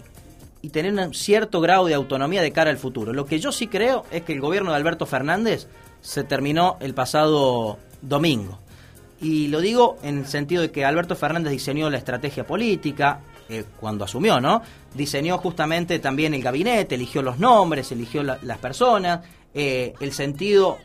[0.64, 3.12] y tener un cierto grado de autonomía de cara al futuro.
[3.12, 5.66] Lo que yo sí creo es que el gobierno de Alberto Fernández
[6.00, 8.58] se terminó el pasado domingo.
[9.20, 13.64] Y lo digo en el sentido de que Alberto Fernández diseñó la estrategia política eh,
[13.78, 14.62] cuando asumió, ¿no?
[14.94, 19.20] Diseñó justamente también el gabinete, eligió los nombres, eligió la- las personas,
[19.52, 20.78] eh, el sentido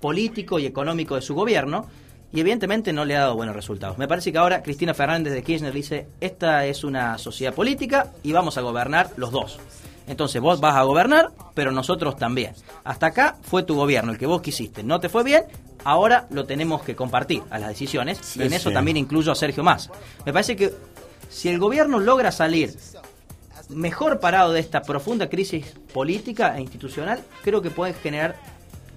[0.00, 1.86] político y económico de su gobierno
[2.32, 3.98] y evidentemente no le ha dado buenos resultados.
[3.98, 8.32] Me parece que ahora Cristina Fernández de Kirchner dice, esta es una sociedad política y
[8.32, 9.58] vamos a gobernar los dos.
[10.06, 12.54] Entonces vos vas a gobernar, pero nosotros también.
[12.84, 14.82] Hasta acá fue tu gobierno, el que vos quisiste.
[14.82, 15.44] No te fue bien,
[15.84, 19.62] ahora lo tenemos que compartir a las decisiones y en eso también incluyo a Sergio
[19.62, 19.90] Más.
[20.24, 20.72] Me parece que
[21.28, 22.74] si el gobierno logra salir
[23.68, 28.36] mejor parado de esta profunda crisis política e institucional, creo que puede generar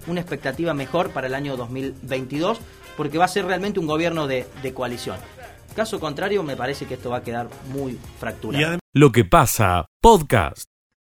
[0.07, 2.59] una expectativa mejor para el año 2022,
[2.97, 5.17] porque va a ser realmente un gobierno de, coalición.
[5.75, 8.79] Caso contrario, me parece que esto va a quedar muy fracturado.
[8.93, 10.70] Lo que pasa, podcast.